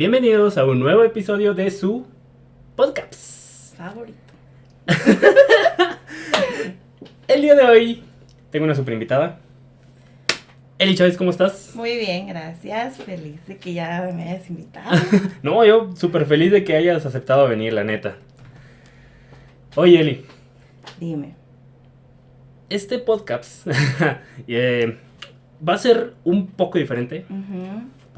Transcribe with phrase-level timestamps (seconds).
[0.00, 2.06] Bienvenidos a un nuevo episodio de su
[2.74, 3.76] podcast.
[3.76, 4.32] Favorito.
[7.28, 8.02] El día de hoy
[8.50, 9.40] tengo una super invitada.
[10.78, 11.72] Eli Chávez, ¿cómo estás?
[11.74, 12.96] Muy bien, gracias.
[12.96, 14.98] Feliz de que ya me hayas invitado.
[15.42, 18.16] no, yo súper feliz de que hayas aceptado venir, la neta.
[19.74, 20.24] Oye, Eli.
[20.98, 21.34] Dime.
[22.70, 23.66] Este podcast
[24.48, 24.96] eh,
[25.68, 27.26] va a ser un poco diferente,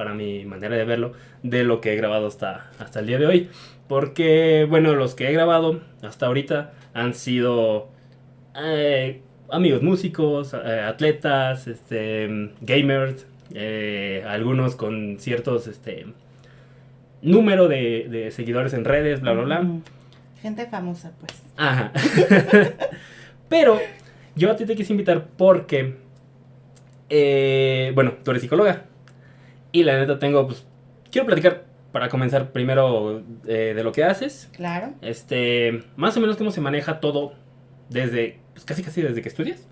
[0.03, 1.13] para mi manera de verlo,
[1.45, 3.51] de lo que he grabado hasta, hasta el día de hoy.
[3.87, 7.89] Porque, bueno, los que he grabado hasta ahorita han sido
[8.57, 16.07] eh, amigos músicos, eh, atletas, este, gamers, eh, algunos con ciertos este,
[17.21, 19.69] número de, seguidores en redes, bla, bla, bla.
[20.41, 21.45] Gente famosa, pues.
[21.57, 21.93] Ajá.
[23.49, 23.79] Pero
[24.35, 25.95] yo a ti te quise invitar porque,
[27.95, 28.87] bueno, tú eres psicóloga.
[29.73, 30.65] Y la neta tengo, pues,
[31.11, 34.49] quiero platicar para comenzar primero eh, de lo que haces.
[34.53, 34.93] Claro.
[35.03, 37.35] Este, más o menos cómo se maneja todo
[37.89, 39.67] desde, pues casi casi desde que estudias.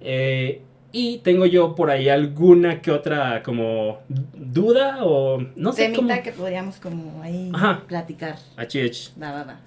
[0.00, 0.62] Eh,
[0.92, 6.08] y tengo yo por ahí alguna que otra como duda o no sé cómo...
[6.22, 7.50] que podríamos como ahí
[7.86, 8.36] platicar.
[8.56, 9.20] HH.
[9.20, 9.60] Va, va, va.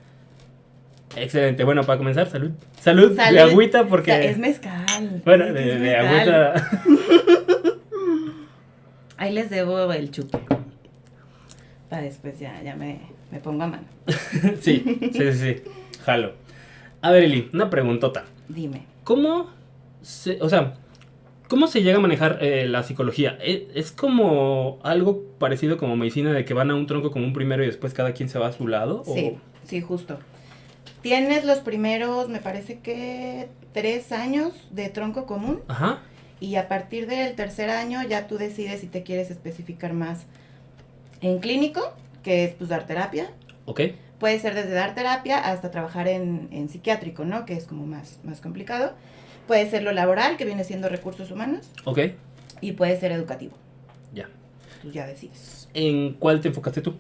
[1.16, 1.64] Excelente.
[1.64, 2.52] Bueno, para comenzar, salud.
[2.80, 4.30] Salud, de agüita porque...
[4.30, 5.22] es mezcal.
[5.24, 6.72] Bueno, de, de agüita.
[9.18, 10.40] ahí les debo el chupe
[12.02, 13.00] después ya, ya me,
[13.44, 13.84] pongo a mano.
[14.62, 15.56] sí, sí, sí,
[16.04, 16.34] Jalo.
[17.02, 18.26] A ver, Eli, una preguntota.
[18.48, 18.86] Dime.
[19.04, 19.50] ¿Cómo
[20.02, 20.76] se, o sea,
[21.50, 23.38] cómo se llega a manejar eh, la psicología?
[23.42, 27.34] ¿E, ¿Es, como algo parecido como medicina de que van a un tronco como un
[27.34, 29.04] primero y después cada quien se va a su lado?
[29.06, 30.18] Sí, sí, justo.
[31.02, 35.60] Tienes los primeros, me parece que tres años de tronco común.
[35.68, 36.02] Ajá.
[36.44, 40.26] Y a partir del tercer año ya tú decides si te quieres especificar más
[41.22, 43.32] en clínico, que es pues dar terapia.
[43.64, 43.80] Ok.
[44.20, 47.46] Puede ser desde dar terapia hasta trabajar en, en psiquiátrico, ¿no?
[47.46, 48.92] Que es como más, más complicado.
[49.48, 51.70] Puede ser lo laboral, que viene siendo recursos humanos.
[51.86, 52.00] Ok.
[52.60, 53.54] Y puede ser educativo.
[54.14, 54.28] Ya.
[54.82, 55.70] Tú ya decides.
[55.74, 56.96] ¿En cuál te enfocaste tú?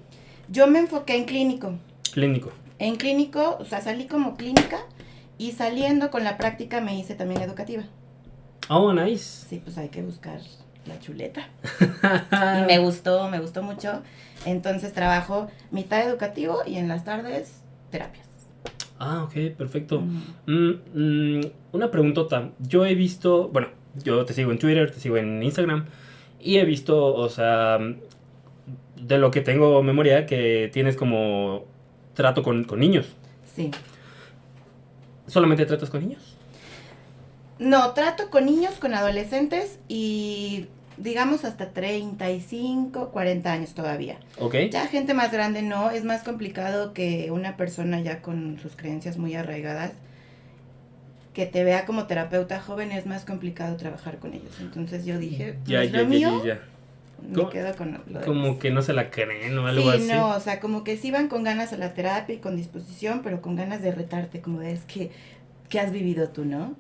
[0.47, 1.77] Yo me enfoqué en clínico.
[2.13, 2.53] Clínico.
[2.79, 4.79] En clínico, o sea, salí como clínica
[5.37, 7.83] y saliendo con la práctica me hice también educativa.
[8.69, 9.46] Oh, nice.
[9.50, 10.40] Sí, pues hay que buscar
[10.85, 11.50] la chuleta.
[12.62, 14.01] y me gustó, me gustó mucho.
[14.46, 18.28] Entonces trabajo mitad educativo y en las tardes terapias.
[19.00, 20.01] Ah, ok, perfecto.
[20.01, 21.41] Mm, mm,
[21.74, 22.51] una preguntota.
[22.59, 23.68] Yo he visto, bueno,
[24.03, 25.85] yo te sigo en Twitter, te sigo en Instagram
[26.40, 27.80] y he visto, o sea,
[28.95, 31.66] de lo que tengo memoria, que tienes como
[32.13, 33.07] trato con, con niños.
[33.56, 33.72] Sí.
[35.28, 36.32] ¿Solamente tratas con niños?
[37.59, 44.17] No, trato con niños, con adolescentes y digamos hasta 35, 40 años todavía.
[44.39, 44.55] Ok.
[44.71, 49.17] Ya gente más grande no, es más complicado que una persona ya con sus creencias
[49.17, 49.91] muy arraigadas
[51.33, 54.55] que te vea como terapeuta joven es más complicado trabajar con ellos.
[54.61, 56.61] Entonces yo dije, ya, pues, ya, ya, mío, ya,
[57.27, 60.03] Me quedo con lo Como que no se la creen o algo así.
[60.03, 62.55] Sí, no, o sea, como que sí van con ganas a la terapia y con
[62.55, 65.11] disposición, pero con ganas de retarte, como de, es que,
[65.69, 66.75] ¿qué has vivido tú, no?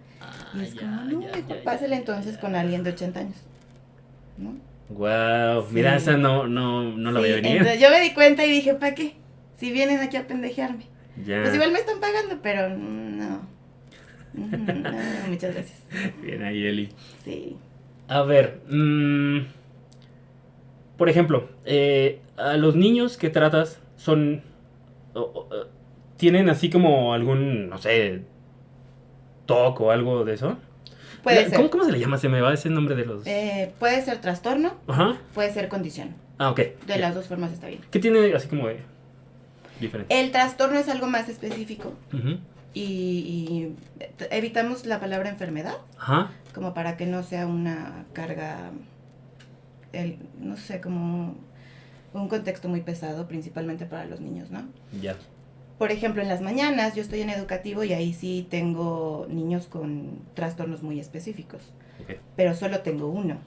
[0.53, 3.37] Y es como, no, mejor pásale entonces con alguien de 80 años.
[4.37, 4.55] ¿No?
[4.89, 7.63] Wow, mira, esa no, no, no la veía venir.
[7.79, 9.15] yo me di cuenta y dije, ¿para qué?
[9.57, 10.85] Si vienen aquí a pendejearme.
[11.15, 13.47] Pues igual me están pagando, pero no.
[14.33, 14.47] no
[15.29, 15.83] muchas gracias.
[16.21, 16.89] Bien ahí, Eli.
[17.23, 17.55] Sí.
[18.07, 19.41] A ver, mmm,
[20.97, 24.41] por ejemplo, eh, a los niños que tratas son...
[26.17, 28.23] tienen así como algún, no sé,
[29.45, 30.57] TOC o algo de eso?
[31.23, 31.69] Puede ser.
[31.69, 32.17] ¿Cómo, se le llama?
[32.17, 33.25] Se me va ese nombre de los...
[33.25, 35.17] Eh, puede ser trastorno, Ajá.
[35.33, 36.15] puede ser condición.
[36.37, 36.59] Ah, ok.
[36.85, 37.81] De las dos formas está bien.
[37.91, 38.79] ¿Qué tiene así como de
[39.79, 40.19] diferente?
[40.19, 41.93] El trastorno es algo más específico.
[42.73, 43.69] y,
[44.31, 45.77] evitamos la palabra enfermedad.
[45.97, 46.31] Ajá.
[46.53, 48.71] Como para que no sea una carga,
[49.93, 51.37] el, no sé, como
[52.13, 54.67] un contexto muy pesado, principalmente para los niños, ¿no?
[55.01, 55.15] Ya
[55.77, 60.19] por ejemplo, en las mañanas yo estoy en educativo y ahí sí tengo niños con
[60.33, 61.61] trastornos muy específicos,
[62.35, 63.37] pero solo tengo uno.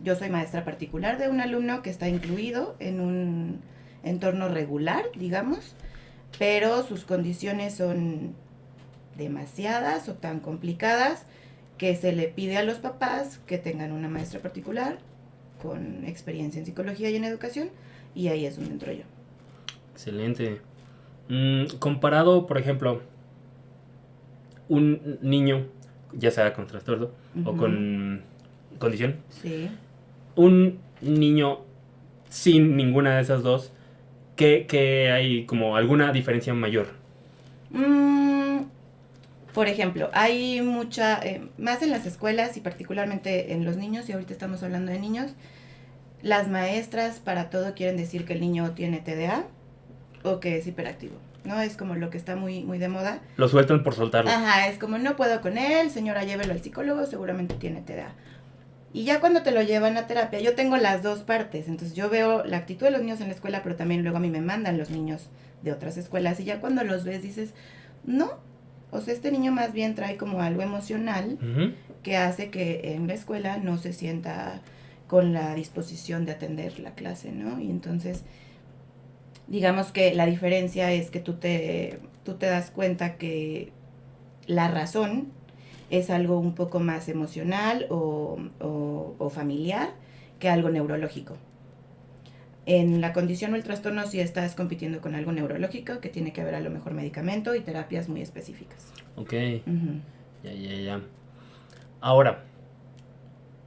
[0.00, 3.60] Yo soy maestra particular de un alumno que está incluido en un
[4.02, 5.74] entorno regular, digamos,
[6.38, 8.34] pero sus condiciones son
[9.16, 11.24] demasiadas o tan complicadas
[11.78, 14.98] que se le pide a los papás que tengan una maestra particular
[15.60, 17.70] con experiencia en psicología y en educación
[18.14, 19.04] y ahí es donde entro yo.
[19.92, 20.60] Excelente.
[21.28, 23.02] Mm, comparado, por ejemplo,
[24.68, 25.66] un niño,
[26.12, 27.10] ya sea con trastorno
[27.44, 28.22] o con
[28.78, 29.68] condición, sí.
[30.34, 31.60] un niño
[32.28, 33.72] sin ninguna de esas dos,
[34.36, 36.88] ¿qué, hay como alguna diferencia mayor?
[37.70, 38.62] Mm,
[39.52, 44.12] por ejemplo, hay mucha, eh, más en las escuelas y particularmente en los niños, y
[44.12, 45.32] ahorita estamos hablando de niños,
[46.22, 49.44] las maestras para todo quieren decir que el niño tiene TDA
[50.22, 51.14] o que es hiperactivo.
[51.44, 51.60] ¿no?
[51.60, 53.20] Es como lo que está muy, muy de moda.
[53.36, 54.30] Lo sueltan por soltarlo.
[54.30, 58.14] Ajá, es como no puedo con él, señora, llévelo al psicólogo, seguramente tiene TDA.
[58.94, 61.66] Y ya cuando te lo llevan a terapia, yo tengo las dos partes.
[61.68, 64.20] Entonces yo veo la actitud de los niños en la escuela, pero también luego a
[64.20, 65.28] mí me mandan los niños
[65.62, 66.38] de otras escuelas.
[66.40, 67.54] Y ya cuando los ves dices,
[68.04, 68.38] no,
[68.90, 71.38] o sea, este niño más bien trae como algo emocional
[72.02, 74.60] que hace que en la escuela no se sienta
[75.06, 77.60] con la disposición de atender la clase, ¿no?
[77.60, 78.24] Y entonces,
[79.52, 83.70] digamos que la diferencia es que tú te, tú te das cuenta que
[84.46, 85.28] la razón
[85.90, 89.90] es algo un poco más emocional o, o, familiar
[90.38, 91.36] que algo neurológico.
[92.64, 96.40] En la condición o el trastorno sí estás compitiendo con algo neurológico que tiene que
[96.40, 98.90] haber a lo mejor medicamento y terapias muy específicas.
[99.16, 99.34] Ok.
[100.42, 101.00] Ya, ya, ya.
[102.00, 102.44] Ahora,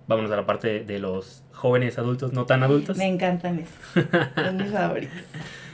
[0.08, 2.98] vámonos a la parte de los jóvenes adultos, no tan adultos.
[2.98, 4.08] Me encantan esos.
[4.36, 5.14] Son mis favoritos.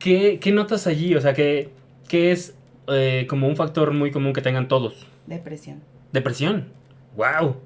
[0.00, 1.14] ¿Qué, ¿Qué, notas allí?
[1.14, 1.68] O sea, ¿qué,
[2.08, 2.54] qué es
[2.88, 5.06] eh, como un factor muy común que tengan todos?
[5.26, 5.82] Depresión.
[6.10, 6.72] ¿Depresión?
[7.16, 7.56] ¡Wow!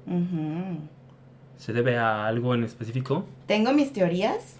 [1.57, 3.25] ¿Se debe a algo en específico?
[3.47, 4.57] Tengo mis teorías.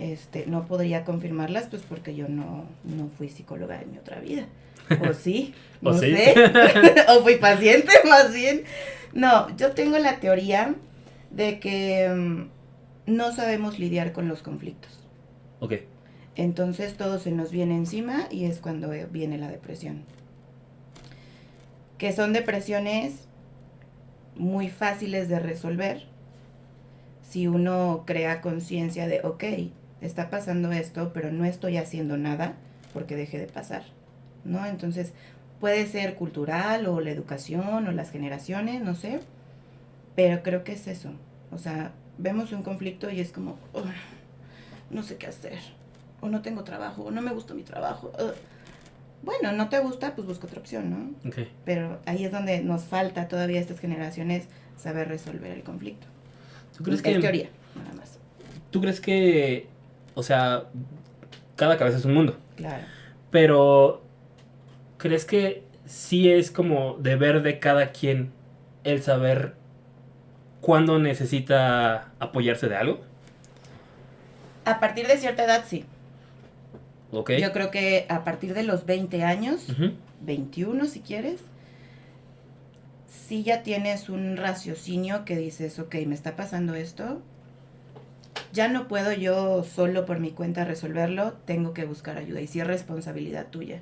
[0.00, 4.46] Este, no podría confirmarlas, pues porque yo no, no fui psicóloga en mi otra vida.
[5.08, 6.34] O sí, no ¿O sé.
[7.08, 8.64] o fui paciente, más bien.
[9.14, 10.74] No, yo tengo la teoría
[11.30, 14.92] de que mm, no sabemos lidiar con los conflictos.
[15.60, 15.74] Ok.
[16.36, 20.04] Entonces todo se nos viene encima y es cuando viene la depresión.
[21.98, 23.26] Que son depresiones
[24.36, 26.04] muy fáciles de resolver
[27.22, 29.44] si uno crea conciencia de, ok,
[30.00, 32.54] está pasando esto, pero no estoy haciendo nada
[32.92, 33.82] porque deje de pasar.
[34.44, 34.64] ¿No?
[34.64, 35.12] Entonces,
[35.60, 39.20] Puede ser cultural o la educación o las generaciones, no sé.
[40.14, 41.10] Pero creo que es eso.
[41.50, 43.56] O sea, vemos un conflicto y es como,
[44.90, 45.58] no sé qué hacer.
[46.20, 48.12] O no tengo trabajo, o no me gusta mi trabajo.
[49.22, 51.28] Bueno, no te gusta, pues busca otra opción, ¿no?
[51.28, 51.50] Okay.
[51.64, 56.06] Pero ahí es donde nos falta todavía a estas generaciones saber resolver el conflicto.
[56.76, 57.18] ¿Tú crees que...
[57.18, 58.18] teoría, nada más.
[58.70, 59.68] ¿Tú crees que,
[60.14, 60.64] o sea,
[61.56, 62.38] cada cabeza es un mundo?
[62.56, 62.84] Claro.
[63.30, 64.02] Pero
[64.98, 68.32] ¿crees que sí es como deber de cada quien
[68.84, 69.54] el saber
[70.60, 73.00] cuándo necesita apoyarse de algo?
[74.64, 75.84] A partir de cierta edad, sí.
[77.40, 79.66] Yo creo que a partir de los 20 años,
[80.22, 81.40] 21 si quieres,
[83.08, 87.22] si ya tienes un raciocinio que dices, ok, me está pasando esto,
[88.52, 92.60] ya no puedo yo solo por mi cuenta resolverlo, tengo que buscar ayuda y si
[92.60, 93.80] es responsabilidad tuya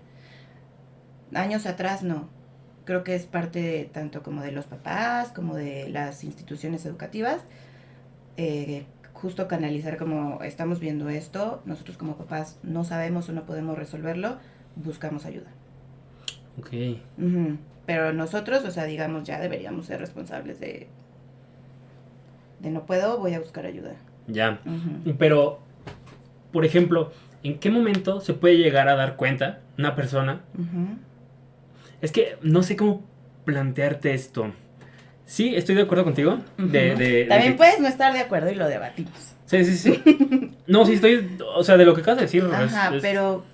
[1.35, 2.29] años atrás no.
[2.85, 7.41] Creo que es parte tanto como de los papás, como de las instituciones educativas.
[8.37, 8.85] Eh,
[9.25, 14.37] justo canalizar como estamos viendo esto, nosotros como papás no sabemos o no podemos resolverlo,
[14.77, 15.51] buscamos ayuda.
[16.59, 16.99] Ok.
[17.87, 20.89] Pero nosotros, o sea, digamos, ya deberíamos ser responsables de,
[22.61, 23.95] de no puedo, voy a buscar ayuda.
[24.27, 24.61] Ya.
[25.19, 25.61] Pero,
[26.53, 27.11] por ejemplo,
[27.43, 30.43] ¿en qué momento se puede llegar a dar cuenta una persona
[32.03, 33.03] es que no sé cómo
[33.47, 34.53] plantearte esto.
[35.27, 36.39] Sí, estoy de acuerdo contigo.
[36.57, 39.35] También puedes no estar de acuerdo y lo debatimos.
[39.47, 40.53] Sí, sí, sí.
[40.67, 41.37] no, sí, estoy.
[41.55, 42.45] O sea, de lo que acabas de decir.
[42.53, 43.45] Ajá, pero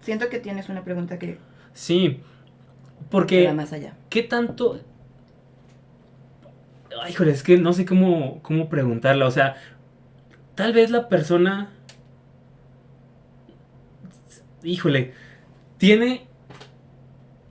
[0.00, 1.38] siento que tienes una pregunta que.
[1.72, 2.20] Sí.
[3.10, 3.46] Porque.
[3.46, 3.94] Va más allá.
[4.08, 4.80] ¿Qué tanto.?
[7.02, 9.26] Ay, joder, es que no sé cómo, cómo preguntarla.
[9.26, 9.56] O sea,
[10.54, 11.70] tal vez la persona.
[14.62, 15.14] Híjole.
[15.78, 16.28] Tiene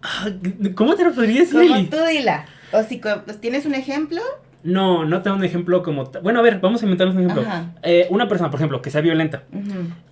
[0.02, 0.30] Ah,
[0.76, 1.68] ¿Cómo te lo podría decir?
[1.68, 2.46] Como tú dila.
[2.72, 4.22] O si pues, tienes un ejemplo.
[4.64, 6.06] No, no tengo un ejemplo como...
[6.22, 7.46] Bueno, a ver, vamos a inventarnos un ejemplo.
[7.82, 9.44] Eh, una persona, por ejemplo, que sea violenta.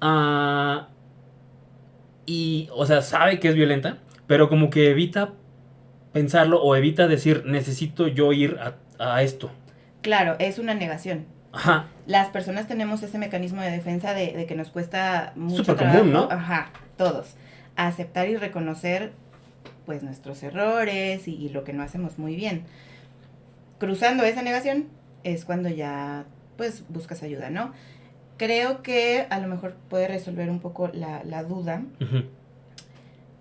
[0.02, 0.88] Ah,
[2.26, 5.34] y, o sea, sabe que es violenta, pero como que evita
[6.14, 8.58] pensarlo o evita decir, necesito yo ir
[9.00, 9.52] a, esto.
[10.02, 11.26] Claro, es una negación.
[11.52, 11.86] Ajá.
[12.06, 16.28] Las personas tenemos ese mecanismo de defensa de, que nos cuesta mucho Súper común, ¿no?
[16.32, 17.36] Ajá, todos.
[17.76, 19.14] Aceptar y reconocer
[19.88, 22.66] pues nuestros errores y, lo que no hacemos muy bien.
[23.80, 24.90] Cruzando esa negación
[25.24, 26.26] es cuando ya
[26.58, 27.72] pues buscas ayuda, ¿no?
[28.36, 31.84] Creo que a lo mejor puede resolver un poco la, duda.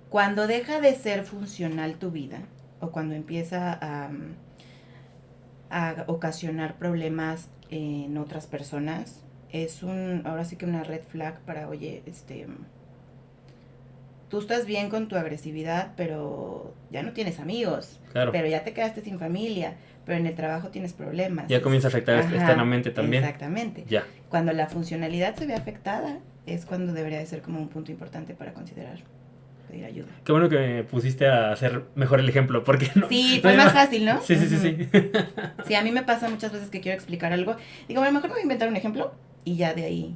[0.09, 2.39] Cuando deja de ser funcional tu vida
[2.81, 4.11] o cuando empieza a,
[5.71, 11.69] a ocasionar problemas en otras personas, es un, ahora sí que una red flag para,
[11.69, 12.47] oye, este,
[14.37, 18.33] tú estás bien con tu agresividad, pero ya no tienes amigos, claro.
[18.33, 21.49] pero ya te quedaste sin familia, pero en el trabajo tienes problemas.
[21.49, 23.25] Ya comienza a afectar externamente también.
[23.25, 23.87] Exactamente.
[23.89, 24.05] Ya.
[24.29, 28.35] Cuando la funcionalidad se ve afectada, es cuando debería de ser como un punto importante
[28.35, 28.99] para considerar
[29.71, 30.09] pedir ayuda.
[30.23, 33.09] Qué bueno que me pusiste a hacer mejor el ejemplo, porque no.
[33.09, 34.21] Sí, fue más fácil, ¿no?
[34.21, 34.89] Sí, sí, sí, sí.
[35.67, 37.57] sí, a mí me pasa muchas veces que quiero explicar algo.
[37.89, 39.15] Digo, bueno, mejor me voy a inventar un ejemplo
[39.47, 40.15] y ya de ahí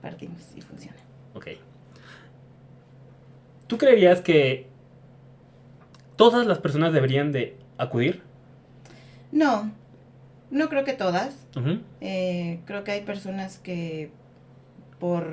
[0.00, 0.98] partimos y funciona.
[1.34, 1.48] Ok.
[3.72, 4.66] ¿Tú creerías que
[6.16, 8.20] todas las personas deberían de acudir
[9.32, 9.72] no,
[10.50, 11.46] no creo que todas.
[12.02, 14.10] Eh, creo que hay personas que
[15.00, 15.26] por,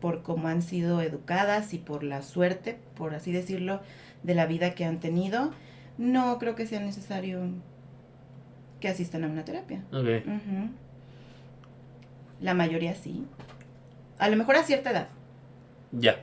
[0.00, 3.80] por cómo han sido educadas y por la suerte, por así decirlo,
[4.22, 5.52] de la vida que han tenido,
[5.98, 7.42] no creo que sea necesario
[8.80, 9.84] que asistan a una terapia.
[12.40, 13.26] La mayoría sí.
[14.18, 15.08] A lo mejor a cierta edad.
[15.92, 16.16] Ya.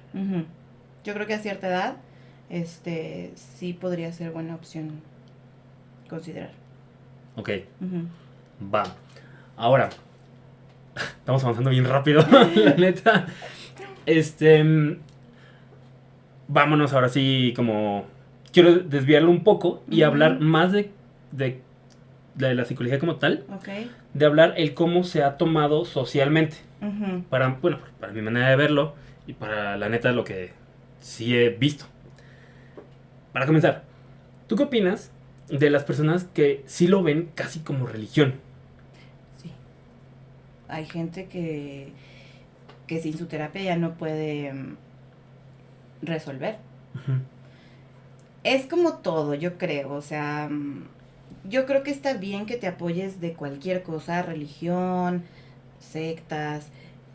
[1.03, 1.95] Yo creo que a cierta edad,
[2.49, 5.01] este, sí podría ser buena opción
[6.07, 6.51] considerar.
[7.35, 7.49] Ok.
[8.73, 8.83] Va.
[9.57, 9.89] Ahora,
[10.95, 12.23] estamos avanzando bien rápido,
[12.55, 13.27] la neta.
[14.05, 14.97] Este.
[16.47, 18.05] Vámonos ahora sí, como.
[18.51, 20.91] Quiero desviarlo un poco y hablar más de,
[21.31, 21.59] de,
[22.35, 23.45] la psicología como tal.
[23.57, 23.89] Okay.
[24.13, 26.57] De hablar el cómo se ha tomado socialmente.
[27.29, 28.93] Para, bueno, para mi manera de verlo
[29.25, 30.51] y para la neta lo que
[31.03, 31.85] sí he visto.
[33.31, 33.83] Para comenzar,
[34.47, 35.11] ¿tú qué opinas
[35.49, 38.35] de las personas que sí lo ven casi como religión.
[39.41, 39.51] Sí.
[40.67, 41.91] Hay gente que,
[42.87, 44.75] que sin su terapia ya no puede mm,
[46.01, 46.57] resolver.
[48.43, 49.93] Es como todo, yo creo.
[49.93, 50.85] O sea, mm,
[51.49, 55.23] yo creo que está bien que te apoyes de cualquier cosa, religión,
[55.79, 56.67] sectas,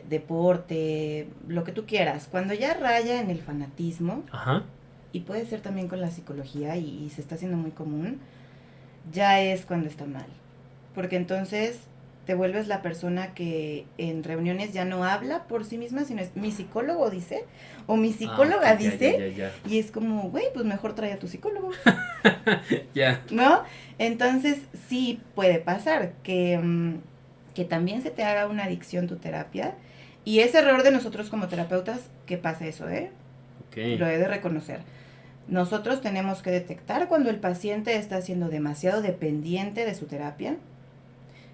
[0.08, 2.28] deporte, lo que tú quieras.
[2.30, 4.64] Cuando ya raya en el fanatismo, Ajá
[5.12, 8.20] y puede ser también con la psicología y, se está haciendo muy común,
[9.12, 10.26] ya es cuando está mal.
[10.94, 11.80] Porque entonces
[12.26, 16.36] te vuelves la persona que en reuniones ya no habla por sí misma, sino es
[16.36, 17.46] mi psicólogo dice,
[17.86, 21.70] o mi psicóloga dice, y es como, güey, pues mejor trae a tu psicólogo.
[22.94, 23.22] Ya.
[23.30, 23.62] ¿No?
[23.98, 26.96] Entonces sí puede pasar que, mm,
[27.54, 29.74] que también se te haga una adicción tu terapia.
[30.28, 33.10] Y es error de nosotros como terapeutas que pasa eso, ¿eh?
[33.74, 34.80] Lo he de reconocer.
[35.46, 40.56] Nosotros tenemos que detectar cuando el paciente está siendo demasiado dependiente de su terapia.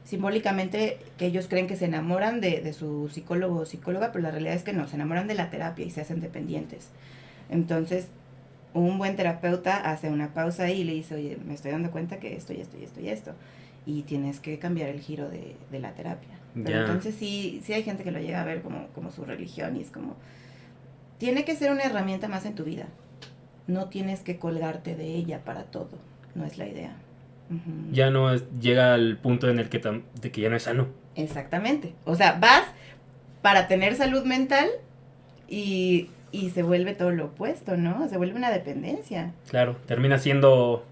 [0.03, 4.65] Simbólicamente ellos creen que se enamoran de, su psicólogo o psicóloga, pero la realidad es
[4.65, 6.89] que no, se enamoran de la terapia y se hacen dependientes.
[7.51, 8.09] Entonces,
[8.73, 12.19] un buen terapeuta hace una pausa ahí y le dice, oye, me estoy dando cuenta
[12.19, 13.35] que esto y esto y esto y esto.
[13.87, 16.41] Y tienes que cambiar el giro de, la terapia.
[16.63, 19.77] Pero entonces sí, sí hay gente que lo llega a ver como, como su religión
[19.77, 20.17] y es como,
[21.19, 22.87] tiene que ser una herramienta más en tu vida
[23.67, 25.99] no tienes que colgarte de ella para todo,
[26.35, 26.97] no es la idea.
[27.93, 30.89] Ya no llega al punto en el que, de que ya no es sano.
[31.15, 31.95] Exactamente.
[32.05, 32.65] O sea, vas
[33.43, 34.67] para tener salud mental
[35.47, 38.09] y, y se vuelve todo lo opuesto, ¿no?
[38.09, 39.33] Se vuelve una dependencia.
[39.51, 40.85] Claro, termina siendo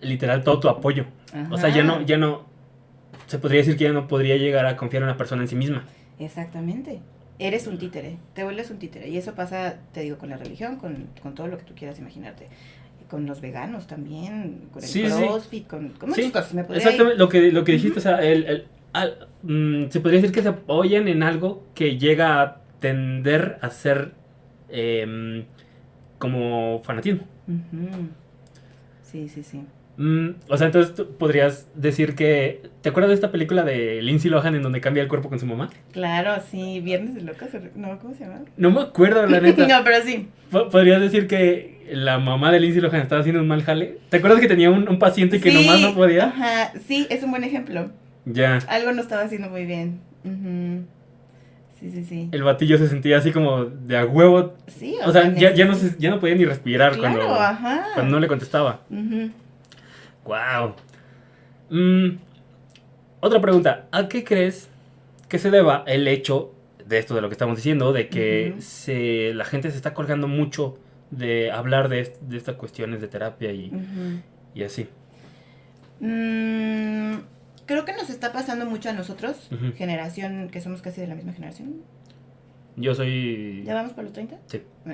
[0.00, 1.04] literal todo tu apoyo.
[1.50, 2.46] O sea, ya no, ya no,
[3.28, 5.54] se podría decir que ya no podría llegar a confiar en una persona en sí
[5.54, 5.84] misma.
[6.18, 7.00] Exactamente
[7.38, 9.08] eres un títere, te vuelves un títere.
[9.08, 12.48] Y eso pasa, te digo, con la religión, con, todo lo que tú quieras imaginarte.
[13.08, 16.54] Con los veganos también, con el crossfit, con, muchas cosas.
[16.54, 18.66] ¿Me exactamente, lo que, lo que dijiste, o sea, el,
[19.42, 24.12] mm, se podría decir que se apoyan en algo que llega a tender a ser
[24.68, 25.44] em,
[26.18, 27.22] como fanatismo.
[29.02, 29.62] Sí, sí, sí.
[29.98, 32.62] Mm, o sea, entonces tú podrías decir que.
[32.82, 35.46] ¿Te acuerdas de esta película de Lindsay Lohan en donde cambia el cuerpo con su
[35.46, 35.70] mamá?
[35.92, 37.50] Claro, sí, Viernes de Locas.
[37.74, 38.42] No, ¿cómo se llama?
[38.56, 39.66] No me acuerdo, la neta.
[39.68, 40.28] no, pero sí.
[40.50, 43.98] ¿Podrías decir que la mamá de Lindsay Lohan estaba haciendo un mal jale?
[44.08, 46.26] ¿Te acuerdas que tenía un, paciente que nomás no podía?
[46.26, 47.90] Ajá, sí, es un buen ejemplo.
[48.24, 48.58] Ya.
[48.68, 49.98] Algo no estaba haciendo muy bien.
[51.80, 52.28] Sí, sí, sí.
[52.30, 54.54] El batillo se sentía así como de a huevo.
[54.68, 57.20] Sí, o, sea, ya, ya, no ya no podía ni respirar cuando,
[57.94, 58.82] cuando no le contestaba.
[60.28, 60.74] Wow.
[61.70, 62.18] Mm,
[63.20, 63.88] otra pregunta.
[63.90, 64.68] ¿A qué crees
[65.28, 66.52] que se deba el hecho
[66.84, 70.28] de esto de lo que estamos diciendo, de que se, la gente se está colgando
[70.28, 70.78] mucho
[71.10, 73.72] de hablar de, estas cuestiones de terapia y,
[74.62, 74.86] así?
[76.00, 77.20] Mm,
[77.64, 81.32] creo que nos está pasando mucho a nosotros, generación, que somos casi de la misma
[81.32, 81.82] generación.
[82.76, 83.64] Yo soy...
[83.64, 84.36] ¿Ya vamos por los 30?
[84.46, 84.62] Sí.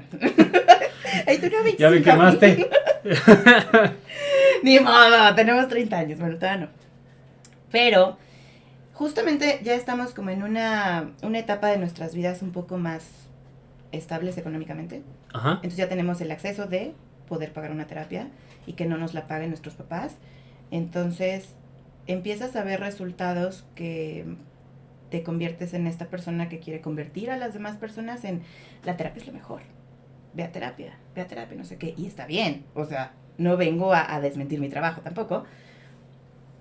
[1.26, 2.70] Ay, tú no ya me quemaste.
[4.62, 6.72] Ni modo, tenemos 30 años, bueno, todavía no.
[7.70, 8.16] Pero
[8.92, 13.04] justamente ya estamos como en una, una etapa de nuestras vidas un poco más
[13.92, 15.02] estables económicamente.
[15.32, 15.52] Ajá.
[15.54, 16.94] Entonces ya tenemos el acceso de
[17.28, 18.28] poder pagar una terapia
[18.66, 20.16] y que no nos la paguen nuestros papás.
[20.70, 21.48] Entonces
[22.06, 24.24] empiezas a ver resultados que
[25.10, 28.42] te conviertes en esta persona que quiere convertir a las demás personas en
[28.84, 29.62] la terapia es lo mejor.
[30.32, 31.94] Ve a terapia, ve a terapia, no sé qué.
[31.96, 32.64] Y está bien.
[32.74, 35.44] O sea, no vengo a, desmentir mi trabajo tampoco.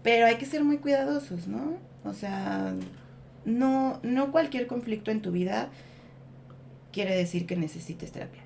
[0.02, 1.78] Pero hay que ser muy cuidadosos, ¿no?
[2.04, 2.74] O sea,
[3.46, 5.70] no, no cualquier conflicto en tu vida
[6.92, 8.44] quiere decir que necesites terapia.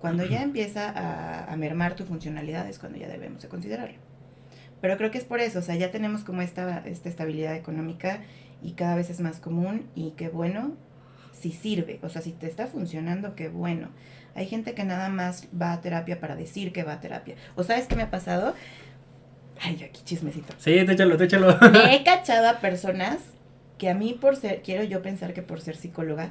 [0.00, 3.98] cuando ya empieza a, a, mermar tu funcionalidad es cuando ya debemos de considerarlo.
[4.80, 8.20] Pero creo que es por eso, o sea, ya tenemos como esta, esta estabilidad económica
[8.62, 10.72] y cada vez es más común y qué bueno
[11.32, 13.88] si sirve, o sea, si te está funcionando, qué bueno.
[14.34, 17.34] Hay gente que nada más va a terapia para decir que va a terapia.
[17.56, 18.54] ¿O sabes qué me ha pasado?
[19.60, 20.54] Ay, aquí chismecito.
[20.58, 21.58] Sí, te échalo, te échalo.
[21.72, 23.18] Me he cachado a personas
[23.78, 26.30] que a mí por ser, quiero yo pensar que por ser psicóloga,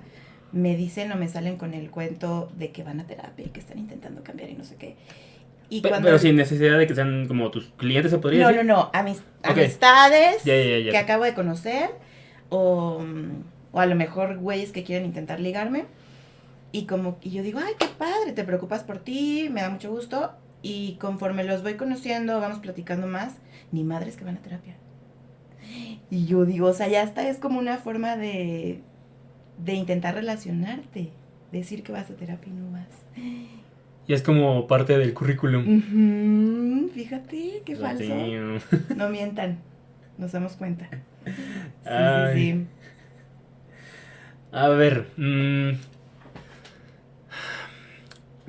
[0.52, 3.60] me dicen o me salen con el cuento de que van a terapia y que
[3.60, 4.96] están intentando cambiar y no sé qué.
[5.70, 8.66] Y pero, sin necesidad de que sean como tus clientes, ¿se podría no, decir?
[8.66, 8.90] No, no, no.
[8.94, 11.92] amistades que acabo de conocer
[12.50, 13.04] o,
[13.72, 15.86] o a lo mejor güeyes que quieren intentar ligarme
[16.72, 19.90] y como, y yo digo, ay, qué padre, te preocupas por ti, me da mucho
[19.90, 20.32] gusto.
[20.62, 23.36] Y conforme los voy conociendo, vamos platicando más,
[23.72, 24.76] ni madres que van a terapia.
[26.10, 28.82] Y yo digo, o sea, ya está, es como una forma de,
[29.64, 31.12] de intentar relacionarte,
[31.52, 32.88] decir que vas a terapia y no vas.
[34.08, 36.90] Y es como parte del currículum.
[36.94, 38.16] fíjate, qué falso.
[38.96, 39.60] No mientan,
[40.18, 40.90] nos damos cuenta.
[41.26, 41.32] Sí,
[42.34, 42.66] sí, sí.
[44.52, 45.74] A ver, mmm,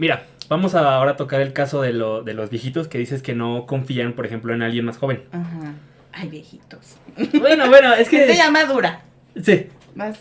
[0.01, 3.35] Mira, vamos a ahora tocar el caso de, lo, de los viejitos que dices que
[3.35, 5.25] no confían, por ejemplo, en alguien más joven.
[5.31, 5.75] Ajá.
[6.11, 6.97] Ay, viejitos.
[7.39, 8.27] Bueno, bueno, es que...
[8.27, 9.03] Se llama dura.
[9.43, 9.67] Sí.
[9.95, 10.19] Más...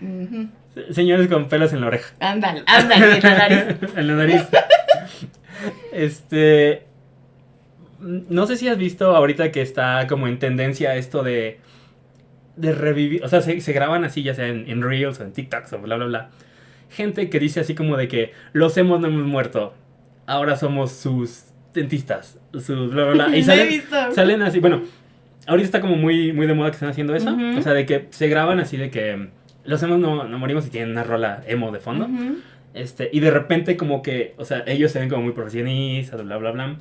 [0.00, 0.46] Uh,
[0.92, 2.14] Señores con pelos en la oreja.
[2.20, 3.76] Ándale, ándale, en la nariz.
[3.96, 4.42] en la nariz.
[5.92, 6.86] este...
[7.98, 11.58] No sé si has visto ahorita que está como en tendencia esto de...
[12.54, 13.24] De revivir...
[13.24, 15.78] O sea, se, se graban así, ya sea en, en Reels o en TikToks o
[15.80, 16.30] bla, bla, bla
[16.90, 19.74] gente que dice así como de que los hemos no hemos muerto.
[20.26, 23.36] Ahora somos sus dentistas, sus bla bla bla.
[23.36, 24.82] Y salen, salen así, bueno,
[25.46, 27.36] ahorita está como muy, muy de moda que están haciendo eso.
[27.56, 29.28] O sea, de que se graban así de que
[29.64, 32.08] los hemos no, no morimos y tienen una rola emo de fondo.
[32.74, 36.36] Este, y de repente como que, o sea, ellos se ven como muy profesionistas, bla
[36.36, 36.76] bla bla.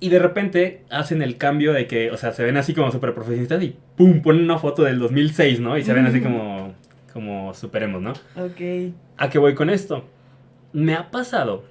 [0.00, 3.14] Y de repente hacen el cambio de que, o sea, se ven así como súper
[3.14, 5.78] profesionistas y pum, ponen una foto del 2006, ¿no?
[5.78, 6.74] Y se ven así como
[7.12, 8.12] como superemos, ¿no?
[8.36, 8.92] Ok.
[9.16, 10.04] ¿A qué voy con esto?
[10.72, 11.64] Me ha pasado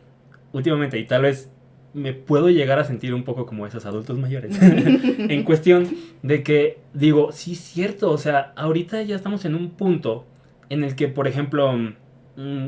[0.53, 1.51] últimamente y tal vez
[1.93, 4.57] me puedo llegar a sentir un poco como esos adultos mayores.
[4.61, 5.89] en cuestión
[6.21, 10.25] de que digo, sí, cierto, o sea, ahorita ya estamos en un punto
[10.69, 12.67] en el que, por ejemplo, mm,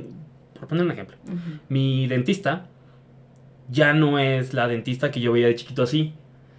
[0.54, 1.18] por poner un ejemplo,
[1.70, 2.68] mi dentista
[3.70, 6.14] ya no es la dentista que yo veía de chiquito así.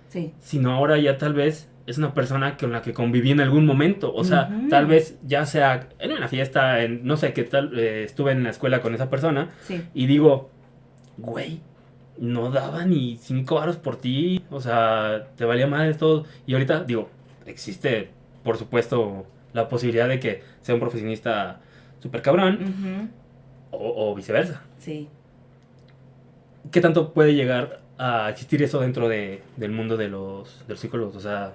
[0.08, 0.32] Sí.
[0.38, 4.14] Sino ahora ya tal vez es una persona con la que conviví en algún momento.
[4.14, 8.04] O sea, tal vez ya sea en una fiesta, en no sé qué tal, eh,
[8.04, 9.50] estuve en la escuela con esa persona
[9.92, 10.50] y digo,
[11.18, 11.60] güey,
[12.18, 14.42] no daba ni cinco aros por ti.
[14.50, 16.24] O sea, te valía más todo.
[16.46, 17.10] Y ahorita, digo,
[17.44, 18.10] existe,
[18.42, 21.60] por supuesto, la posibilidad de que sea un profesionista
[22.00, 23.10] súper cabrón
[23.70, 24.62] o, viceversa.
[24.78, 25.08] Sí.
[26.70, 30.80] ¿Qué tanto puede llegar a existir eso dentro de, del mundo de los, de los
[30.80, 31.16] psicólogos?
[31.16, 31.52] O sea,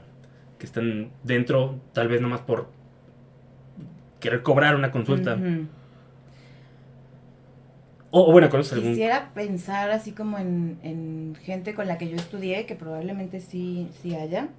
[0.59, 2.67] que están dentro, tal vez nomás por
[4.19, 5.37] querer cobrar una consulta.
[8.11, 8.89] o, bueno, ¿conoces algún...?
[8.89, 14.13] Quisiera pensar así como en, gente con la que yo estudié, que probablemente sí, sí
[14.15, 14.49] haya.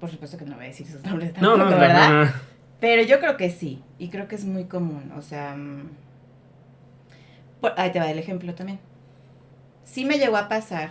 [0.00, 2.34] Por supuesto que no voy a decir sus nombres tampoco, no, no, ¿verdad?
[2.80, 5.56] Pero yo creo que sí, y creo que es muy común, o sea...
[5.56, 5.88] Mm,
[7.76, 8.80] ahí te va el ejemplo también.
[9.84, 10.90] Sí me llegó a pasar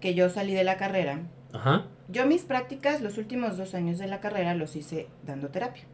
[0.00, 1.18] que yo salí de la carrera.
[1.52, 5.84] Ajá yo mis prácticas, los últimos dos años de la carrera, los hice dando terapia.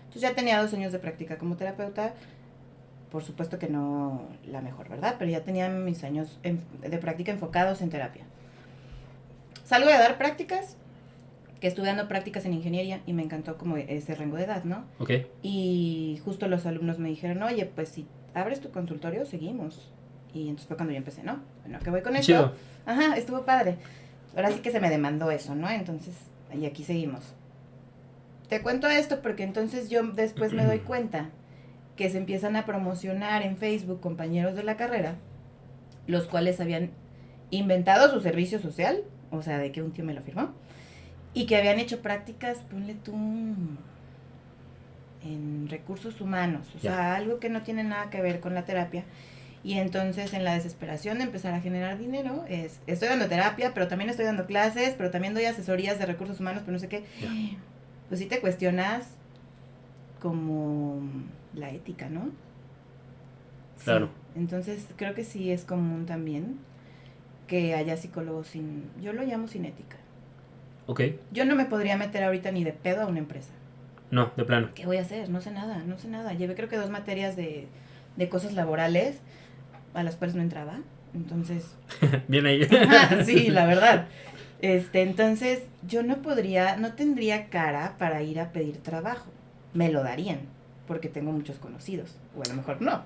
[0.00, 2.14] Entonces ya tenía dos años de práctica como terapeuta.
[3.10, 5.16] Por supuesto que no la mejor, ¿verdad?
[5.18, 8.24] Pero ya tenía mis años de práctica enfocados en terapia.
[9.64, 10.76] Salgo de dar prácticas,
[11.60, 14.84] que estuve dando prácticas en ingeniería y me encantó como ese rango de edad, ¿no?
[14.98, 15.10] Ok.
[15.42, 19.90] Y justo los alumnos me dijeron, oye, pues si abres tu consultorio, seguimos.
[20.32, 21.40] Y entonces fue cuando yo empecé, ¿no?
[21.62, 22.54] Bueno, ¿qué voy con esto?
[22.86, 23.76] Ajá, estuvo padre
[24.36, 25.68] ahora sí que se me demandó eso, ¿no?
[25.68, 26.14] Entonces,
[26.54, 27.34] y aquí seguimos.
[28.48, 31.30] Te cuento esto porque entonces yo después me doy cuenta
[31.96, 35.16] que se empiezan a promocionar en Facebook compañeros de la carrera,
[36.06, 36.90] los cuales habían
[37.50, 40.52] inventado su servicio social, o sea, de que un tío me lo firmó,
[41.34, 43.14] Y que habían hecho prácticas, ponle tú,
[45.22, 49.04] en recursos humanos, o sea, algo que no tiene nada que ver con la terapia.
[49.62, 53.88] Y entonces en la desesperación de empezar a generar dinero, es, estoy dando terapia, pero
[53.88, 57.04] también estoy dando clases, pero también doy asesorías de recursos humanos, pero no sé qué.
[58.08, 59.06] Pues sí te cuestionas
[60.20, 61.02] como
[61.54, 62.30] la ética, ¿no?
[63.84, 64.10] Claro.
[64.34, 66.58] Entonces creo que sí es común también
[67.46, 69.96] que haya psicólogos sin, yo lo llamo sin ética.
[70.86, 71.02] Ok.
[71.32, 73.50] Yo no me podría meter ahorita ni de pedo a una empresa.
[74.10, 74.70] No, de plano.
[74.74, 75.28] ¿Qué voy a hacer?
[75.28, 76.32] No sé nada, no sé nada.
[76.32, 77.68] Llevé creo que dos materias de,
[78.16, 79.20] de cosas laborales
[79.94, 80.78] a las cuales no entraba.
[81.14, 81.74] Entonces.
[82.28, 82.68] Bien ahí.
[83.24, 84.06] sí, la verdad.
[84.62, 89.30] Este, entonces, yo no podría, no tendría cara para ir a pedir trabajo.
[89.72, 90.40] Me lo darían,
[90.86, 92.14] porque tengo muchos conocidos.
[92.36, 93.04] O a lo mejor no.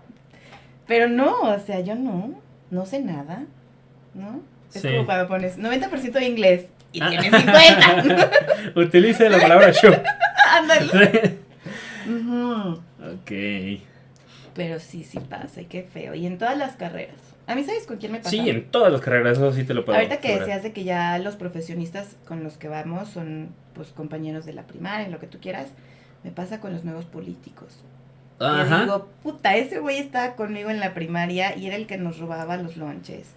[0.88, 2.34] Pero no, o sea, yo no,
[2.72, 3.44] no sé nada,
[4.14, 4.40] ¿no?
[4.74, 7.10] Es como cuando pones 90% de inglés y ah.
[7.10, 8.30] tienes 50.
[8.74, 9.94] Utilice la palabra show.
[10.50, 11.38] Ándale.
[12.98, 13.30] Ok.
[14.54, 16.14] Pero sí, sí pasa, y qué feo.
[16.14, 17.16] Y en todas las carreras.
[17.46, 18.30] A mí, ¿sabes con quién me pasa?
[18.30, 20.84] Sí, en todas las carreras, eso sí te lo puedo Ahorita que decías de que
[20.84, 25.26] ya los profesionistas con los que vamos son, pues, compañeros de la primaria, lo que
[25.26, 25.68] tú quieras,
[26.22, 27.82] me pasa con los nuevos políticos.
[28.40, 28.80] Ajá.
[28.80, 32.56] digo, puta, ese güey estaba conmigo en la primaria y era el que nos robaba
[32.56, 33.28] los lonches.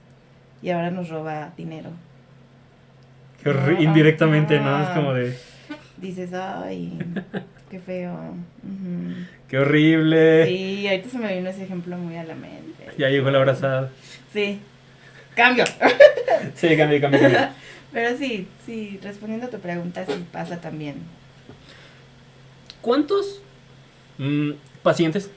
[0.62, 1.91] Y ahora nos roba dinero.
[3.80, 4.84] indirectamente, ¿no?
[4.84, 5.38] Es como de
[5.97, 6.97] dices, ay,
[7.69, 8.36] qué feo.
[9.47, 10.45] Qué horrible.
[10.45, 12.86] Sí, ahorita se me vino ese ejemplo muy a la mente.
[12.97, 13.91] Ya llegó la abrazada.
[14.32, 14.60] Sí.
[15.36, 15.65] Cambio.
[16.56, 17.39] sí, cambio, cambio, cambio.
[17.91, 20.95] Pero sí, sí, respondiendo a tu pregunta, sí pasa también.
[22.82, 23.41] ¿Cuántos
[24.17, 24.51] mm,
[24.84, 25.30] pacientes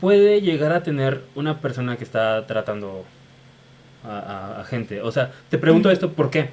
[0.00, 3.04] puede llegar a tener una persona que está tratando
[4.04, 5.02] a, gente?
[5.02, 6.50] O sea, te pregunto esto, ¿por qué?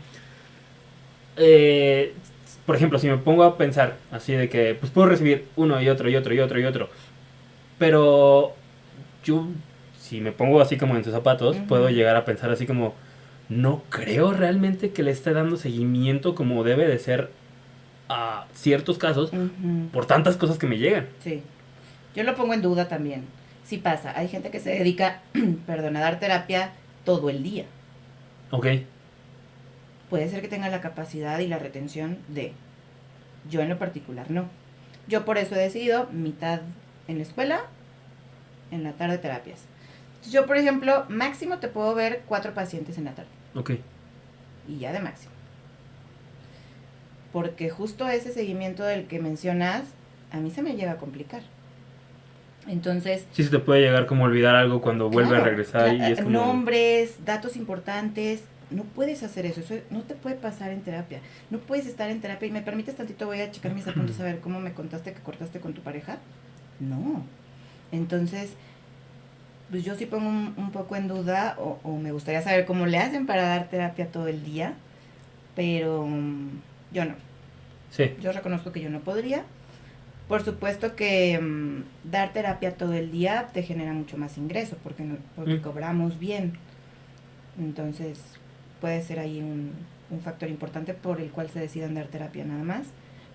[1.38, 2.14] Eh,
[2.68, 5.88] por ejemplo, si me pongo a pensar así de que pues puedo recibir uno y
[5.88, 6.90] otro y otro y otro y otro,
[7.80, 8.54] pero
[9.24, 9.48] yo
[9.98, 12.94] si me pongo así como en tus zapatos, puedo llegar a pensar así como
[13.48, 17.32] no creo realmente que le esté dando seguimiento como debe de ser
[18.10, 19.32] a ciertos casos
[19.94, 21.08] por tantas cosas que me llegan.
[21.24, 21.44] Sí.
[22.16, 23.24] Yo lo pongo en duda también.
[23.64, 25.22] Sí pasa, hay gente que se dedica,
[25.66, 26.72] perdón, a dar terapia
[27.06, 27.64] todo el día.
[28.52, 28.68] Ok
[30.10, 32.54] puede ser que tenga la capacidad y la retención de.
[33.50, 34.46] Yo en lo particular no.
[35.08, 36.62] Yo por eso he decidido mitad
[37.08, 37.62] en la escuela,
[38.72, 39.62] en la tarde terapias.
[40.30, 43.30] Yo, por ejemplo, máximo te puedo ver cuatro pacientes en la tarde.
[43.56, 43.72] Ok.
[44.68, 45.32] Y ya de máximo.
[47.32, 49.84] Porque justo ese seguimiento del que mencionas,
[50.32, 51.44] a mí se me llega a complicar.
[52.68, 53.26] Entonces...
[53.32, 56.32] Sí, se te puede llegar como olvidar algo cuando vuelve a regresar y es como...
[56.32, 61.20] Nombres, datos importantes, no puedes hacer eso, eso no te puede pasar en terapia.
[61.50, 64.24] No puedes estar en terapia y me permites tantito, voy a checar mis apuntes a
[64.24, 66.18] ver cómo me contaste que cortaste con tu pareja.
[66.80, 67.24] No.
[67.92, 68.54] Entonces,
[69.70, 73.26] pues yo sí pongo un, poco en duda o, me gustaría saber cómo le hacen
[73.26, 74.74] para dar terapia todo el día,
[75.56, 76.50] pero mm,
[76.92, 77.16] yo no.
[77.92, 78.16] Sí.
[78.22, 79.44] Yo reconozco que yo no podría.
[80.28, 85.04] Por supuesto que mm, dar terapia todo el día te genera mucho más ingreso porque,
[85.04, 85.62] no, porque mm.
[85.62, 86.54] cobramos bien.
[87.58, 88.20] Entonces,
[88.80, 89.72] puede ser ahí un,
[90.24, 92.88] factor importante por el cual se decidan dar terapia nada más.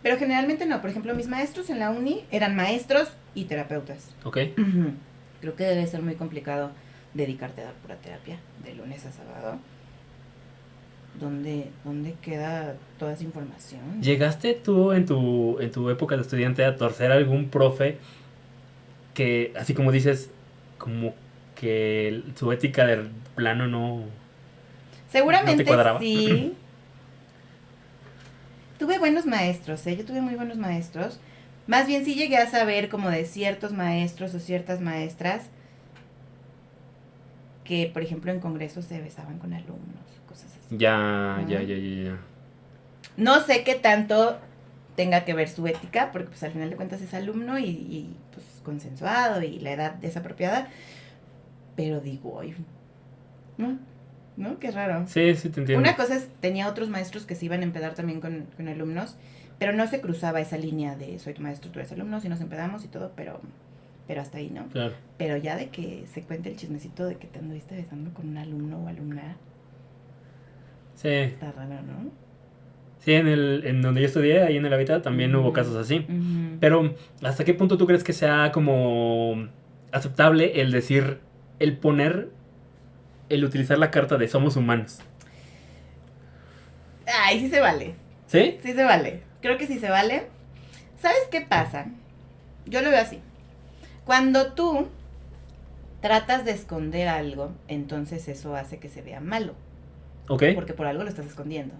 [0.02, 0.80] Pero generalmente no.
[0.80, 4.08] Por ejemplo, mis maestros en la uni eran maestros y terapeutas.
[4.24, 4.38] Ok.
[5.40, 6.70] Creo que debe ser muy complicado
[7.14, 9.58] dedicarte a dar pura terapia de lunes a sábado.
[11.20, 14.00] ¿Dónde, ¿Dónde queda toda esa información?
[14.00, 17.98] ¿Llegaste tú en tu, en tu época de estudiante a torcer a algún profe
[19.12, 20.30] que, así como dices,
[20.78, 21.14] como
[21.54, 24.04] que su ética del plano no,
[25.12, 25.64] Seguramente
[26.00, 26.56] sí.
[28.78, 29.96] tuve buenos maestros, ¿eh?
[29.96, 31.20] Yo tuve muy buenos maestros.
[31.66, 35.44] Más bien sí llegué a saber como de ciertos maestros o ciertas maestras
[37.62, 40.76] que, por ejemplo, en congresos se besaban con alumnos, cosas así.
[40.76, 42.18] Ya, ya, ya, ya, ya.
[43.16, 44.38] No sé qué tanto
[44.96, 48.16] tenga que ver su ética, porque pues al final de cuentas es alumno y, y
[48.32, 50.68] pues consensuado y la edad desapropiada,
[51.76, 52.56] pero digo, hoy,
[53.58, 53.78] ¿no?
[54.36, 54.58] ¿No?
[54.58, 55.04] Qué raro.
[55.06, 55.82] Sí, sí, te entiendo.
[55.82, 59.16] Una cosa es, tenía otros maestros que se iban a empedar también con, alumnos,
[59.58, 62.40] pero no se cruzaba esa línea de soy tu maestro, tú eres alumno, y nos
[62.40, 63.40] empedamos y todo, pero
[64.06, 64.66] pero hasta ahí, ¿no?
[64.66, 64.94] Claro.
[65.16, 68.36] Pero ya de que se cuente el chismecito de que te anduviste besando con un
[68.36, 69.36] alumno o alumna.
[70.96, 71.08] Sí.
[71.08, 72.10] Está raro, ¿no?
[72.98, 76.06] Sí, en, el, en donde yo estudié, ahí en el Habitat, también hubo casos así.
[76.60, 79.48] Pero, ¿hasta qué punto tú crees que sea como
[79.90, 81.18] aceptable el decir,
[81.58, 82.30] el poner
[83.34, 85.00] el utilizar la carta de somos humanos.
[87.06, 87.94] Ay, sí se vale.
[88.26, 88.58] ¿Sí?
[88.62, 89.22] Sí se vale.
[89.40, 90.28] Creo que sí se vale.
[91.00, 91.86] ¿Sabes qué pasa?
[92.66, 93.20] Yo lo veo así.
[94.04, 94.88] Cuando tú
[96.00, 99.54] tratas de esconder algo, entonces eso hace que se vea malo.
[100.28, 100.44] Ok.
[100.54, 101.74] Porque por algo lo estás escondiendo.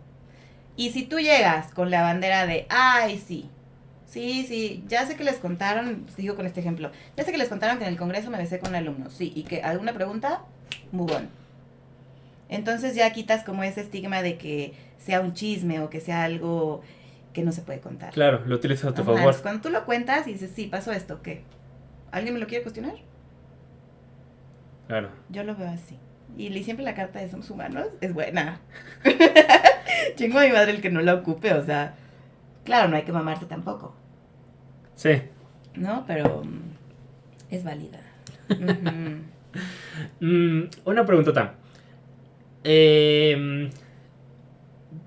[0.77, 3.51] Y si tú llegas con la bandera de, ay, sí,
[4.07, 7.49] sí, sí, ya sé que les contaron, sigo con este ejemplo, ya sé que les
[7.49, 10.41] contaron que en el Congreso me besé con alumnos, sí, y que alguna pregunta,
[10.91, 11.42] move on.
[12.53, 16.83] Entonces ya quitas como ese estigma de que sea un chisme o que sea algo
[17.33, 18.13] que no se puede contar.
[18.13, 19.43] Claro, lo utilizas a tu Ajá, favor.
[19.43, 21.43] Cuando tú lo cuentas y dices, sí, pasó esto, ¿qué?
[22.11, 22.95] ¿Alguien me lo quiere cuestionar?
[24.87, 25.09] Claro.
[25.31, 25.99] Yo lo veo así.
[26.37, 28.61] Y siempre la carta de somos humanos es buena.
[30.17, 31.95] Chingo a mi madre el que no la ocupe, o sea,
[32.65, 33.95] claro, no hay que mamarse tampoco,
[34.95, 35.23] Sí.
[35.75, 36.05] ¿no?
[36.07, 38.01] Pero mm, es válida.
[38.51, 38.63] Ujú.
[40.21, 41.57] Mm, una preguntota.
[42.65, 43.71] Eh,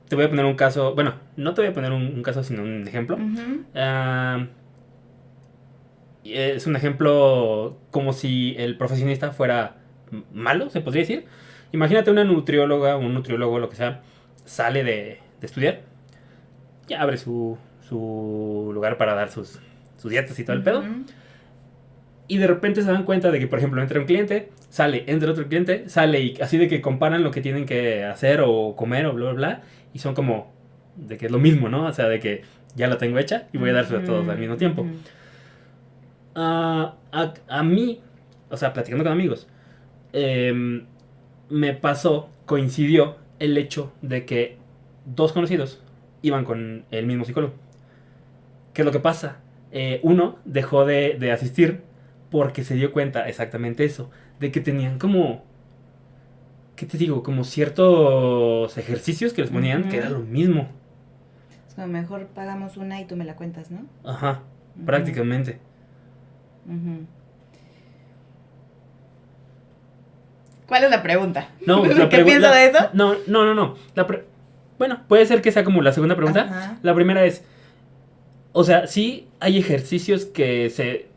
[0.07, 0.95] te voy a poner un caso.
[0.95, 3.17] Bueno, no te voy a poner un, un caso, sino un ejemplo.
[3.73, 4.47] Ah,
[6.23, 9.77] es un ejemplo como si el profesionista fuera
[10.33, 11.25] malo, se podría decir.
[11.71, 14.01] Imagínate una nutrióloga, un nutriólogo, lo que sea,
[14.45, 15.81] sale de, de estudiar,
[16.87, 19.59] ya abre su, su lugar para dar sus,
[19.97, 20.83] sus dietas y todo el pedo.
[22.27, 25.31] Y de repente se dan cuenta de que, por ejemplo, entra un cliente, sale, entra
[25.31, 29.05] otro cliente, sale y así de que comparan lo que tienen que hacer o comer
[29.05, 29.61] o bla, bla, bla.
[29.93, 30.51] Y son como
[30.97, 31.85] de que es lo mismo, ¿no?
[31.85, 32.41] O sea, de que
[32.75, 34.81] ya la tengo hecha y voy a dársela a todos al mismo tiempo.
[34.81, 34.91] Ujú.
[36.35, 38.01] Ah, a, a mí,
[38.49, 39.47] o sea, platicando con amigos,
[40.11, 40.83] em,
[41.49, 44.57] me pasó, coincidió el hecho de que
[45.05, 45.81] dos conocidos
[46.21, 47.53] iban con el mismo psicólogo.
[48.73, 49.37] ¿Qué es lo que pasa?
[49.71, 51.79] Eh, uno dejó de, de asistir
[52.29, 55.43] porque se dio cuenta exactamente eso, de que tenían como,
[56.75, 57.23] ¿qué te digo?
[57.23, 60.67] Como ciertos ejercicios que les ponían que era lo mismo.
[61.67, 63.79] Es como mejor pagamos una y tú me la cuentas, ¿no?
[64.03, 64.41] Ajá,
[64.85, 65.59] prácticamente.
[66.67, 67.05] Ujú.
[70.67, 71.49] ¿Cuál es la pregunta?
[71.65, 72.89] No, ¿Qué la pregu- pienso la- de eso?
[72.93, 73.75] No, no, no, no.
[73.95, 74.25] La pre-
[74.77, 76.41] bueno, puede ser que sea como la segunda pregunta.
[76.49, 76.77] Ajá.
[76.81, 77.43] La primera es,
[78.51, 81.07] o sea, sí hay ejercicios que se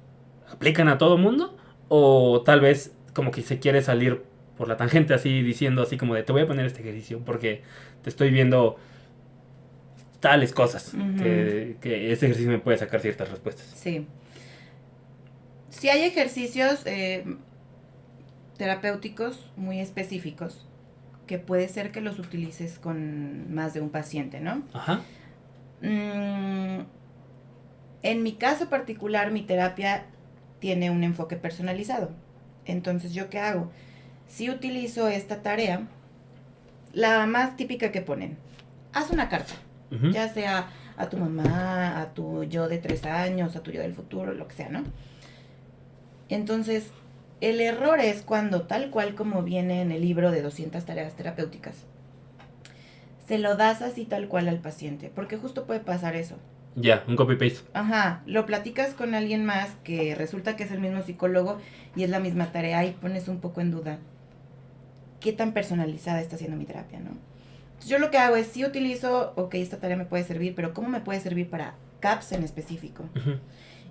[0.53, 1.57] aplican a todo mundo
[1.89, 4.23] o tal vez como que se quiere salir
[4.57, 7.63] por la tangente así diciendo así como de te voy a poner este ejercicio porque
[8.05, 8.77] te estoy viendo
[10.21, 13.67] tales cosas que, que este ejercicio me puede sacar ciertas respuestas.
[13.75, 14.07] Sí.
[15.69, 17.25] Sí hay ejercicios eh,
[18.57, 20.65] terapéuticos muy específicos
[21.27, 24.63] que puede ser que los utilices con más de un paciente, ¿no?
[24.73, 25.01] Ajá.
[25.83, 26.83] Mm,
[28.05, 30.07] en mi caso particular, mi terapia
[30.61, 32.13] tiene un enfoque personalizado.
[32.69, 33.73] Entonces, ¿yo qué hago?
[34.29, 35.89] Si utilizo esta tarea,
[36.93, 38.37] la más típica que ponen,
[38.93, 39.55] haz una carta,
[40.13, 43.95] ya sea a tu mamá, a tu yo de tres años, a tu yo del
[43.95, 44.85] futuro, lo que sea, ¿no?
[46.29, 46.91] Entonces,
[47.41, 51.77] el error es cuando, tal cual como viene en el libro de 200 tareas terapéuticas,
[53.27, 56.37] se lo das así tal cual al paciente, porque justo puede pasar eso.
[56.81, 57.61] Ya, un copy-paste.
[57.75, 61.59] Ajá, lo platicas con alguien más que resulta que es el mismo psicólogo
[61.97, 63.99] y es la misma tarea y pones un poco en duda
[65.21, 67.11] qué tan personalizada está siendo mi terapia, ¿no?
[67.11, 70.75] Entonces, yo lo que hago es, sí utilizo, ok, esta tarea me puede servir, pero
[70.75, 73.05] ¿cómo me puede servir para CAPS en específico?
[73.17, 73.39] Ujú.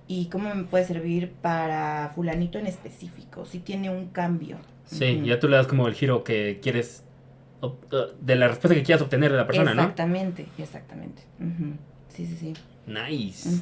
[0.07, 3.45] ¿Y cómo me puede servir para fulanito en específico?
[3.45, 4.57] Si tiene un cambio.
[4.85, 5.25] Sí, Ujú.
[5.25, 7.03] ya tú le das como el giro que quieres
[7.61, 7.71] uh,
[8.21, 9.81] de la respuesta que quieras obtener de la persona, ¿no?
[9.81, 11.23] Exactamente, exactamente.
[11.39, 11.73] Ujú.
[12.09, 12.53] Sí, sí, sí.
[12.87, 13.61] Nice.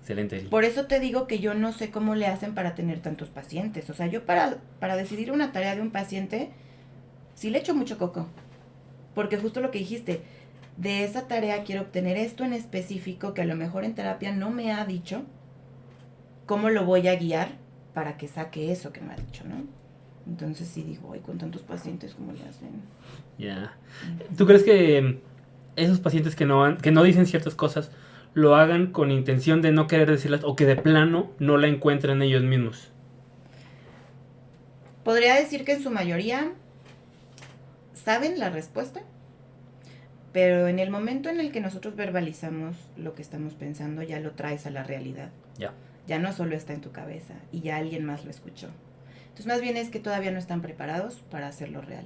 [0.00, 0.38] Excelente.
[0.38, 0.48] Eli.
[0.48, 3.88] Por eso te digo que yo no sé cómo le hacen para tener tantos pacientes.
[3.90, 6.50] O sea, yo para, para decidir una tarea de un paciente,
[7.34, 8.26] sí le echo mucho coco.
[9.14, 10.22] Porque justo lo que dijiste,
[10.76, 14.50] de esa tarea quiero obtener esto en específico que a lo mejor en terapia no
[14.50, 15.22] me ha dicho.
[16.46, 17.52] ¿Cómo lo voy a guiar
[17.94, 19.64] para que saque eso que me ha dicho, no?
[20.26, 22.70] Entonces sí digo, ay, con tantos pacientes, ¿cómo le hacen?
[23.38, 23.76] Ya.
[24.36, 25.20] ¿Tú crees que
[25.80, 27.90] esos pacientes que no, han- que no dicen ciertas cosas
[28.34, 32.22] lo hagan con intención de no querer decirlas o que de plano no la encuentren
[32.22, 32.92] ellos mismos?
[35.04, 36.52] Podría decir que en su mayoría
[37.94, 39.00] saben la respuesta,
[40.32, 44.32] pero en el momento en el que nosotros verbalizamos lo que estamos pensando, ya lo
[44.32, 45.30] traes a la realidad.
[45.58, 45.72] Ya.
[46.06, 48.68] Ya no solo está en tu cabeza y ya alguien más lo escuchó.
[49.22, 52.04] Entonces, más bien es que todavía no están preparados para hacerlo real.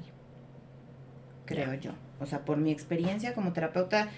[1.46, 1.92] Creo yo.
[2.20, 4.08] O sea, por mi experiencia como terapeuta,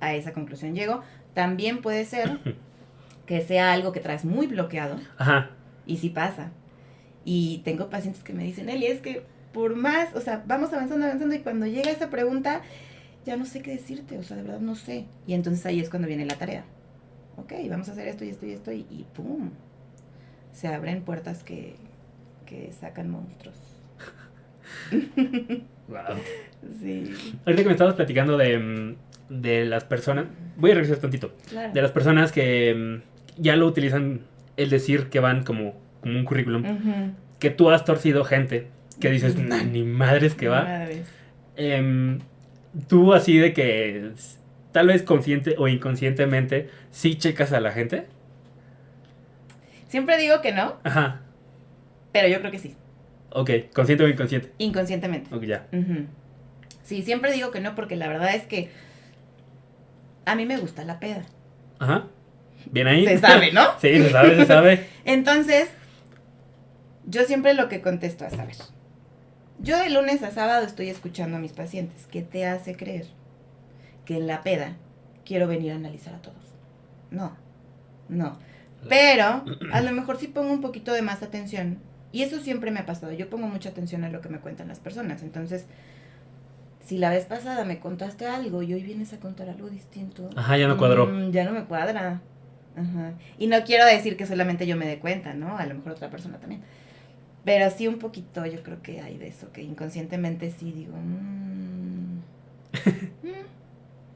[0.00, 1.02] a esa conclusión llego.
[1.34, 2.38] También puede ser
[3.26, 5.50] que sea algo que traes muy bloqueado Ajá.
[5.86, 6.50] y sí pasa.
[7.24, 11.06] Y tengo pacientes que me dicen, Eli, es que por más, o sea, vamos avanzando,
[11.06, 12.60] avanzando, y cuando llega esa pregunta,
[13.24, 15.06] ya no sé qué decirte, o sea, de verdad no sé.
[15.26, 16.64] Y entonces ahí es cuando viene la tarea.
[17.36, 19.50] Ok, vamos a hacer esto y esto y esto y, y ¡pum!
[20.52, 21.76] Se abren puertas que,
[22.46, 23.56] que sacan monstruos.
[25.88, 26.16] Wow.
[26.80, 27.12] Sí.
[27.44, 28.96] Ahorita que me estabas platicando de, mm,
[29.28, 31.72] de las personas, voy a revisar tantito, Claro.
[31.72, 34.20] de las personas que mm, ya lo utilizan
[34.56, 36.64] el decir que van como, como un currículum,
[37.38, 38.68] que tú has torcido gente,
[39.00, 39.44] que dices, Ujú.
[39.44, 40.62] "Nah, ni madres que va.
[40.64, 41.06] Madres.
[41.56, 42.18] Em,
[42.88, 44.10] tú así de que
[44.72, 48.06] tal vez consciente o inconscientemente sí checas a la gente.
[49.88, 51.20] Siempre digo que no, Ajá,
[52.12, 52.74] pero yo creo que sí,
[53.30, 54.52] ok, consciente o inconsciente.
[54.58, 55.34] inconscientemente.
[55.34, 55.66] Ok, ya.
[56.82, 58.70] Sí, siempre digo que no porque la verdad es que
[60.24, 61.24] a mí me gusta la peda.
[61.78, 62.06] Ajá.
[62.70, 63.06] Bien ahí.
[63.06, 63.62] Se sabe, ¿no?
[63.80, 64.86] sí, se sabe, se sabe.
[65.04, 65.68] Entonces,
[67.06, 68.56] yo siempre lo que contesto es, a ver,
[69.58, 72.06] yo de lunes a sábado estoy escuchando a mis pacientes.
[72.10, 73.06] ¿Qué te hace creer
[74.04, 74.76] que en la peda
[75.24, 76.36] quiero venir a analizar a todos?
[77.10, 77.36] No,
[78.08, 78.38] no.
[78.88, 81.78] Pero a lo mejor sí pongo un poquito de más atención.
[82.16, 83.12] Y eso siempre me ha pasado.
[83.12, 85.22] Yo pongo mucha atención a lo que me cuentan las personas.
[85.22, 85.66] Entonces,
[86.82, 90.30] si la vez pasada me contaste algo y hoy vienes a contar algo distinto.
[90.34, 91.08] Ajá, ya no cuadró.
[91.08, 92.22] mm, ya no me cuadra.
[92.74, 93.12] Ajá.
[93.36, 95.58] Y no quiero decir que solamente yo me dé cuenta, ¿no?
[95.58, 96.62] A lo mejor otra persona también.
[97.44, 100.96] Pero sí un poquito, yo creo que hay de eso, que inconscientemente sí digo.
[100.96, 102.16] mm,
[103.24, 103.44] mm.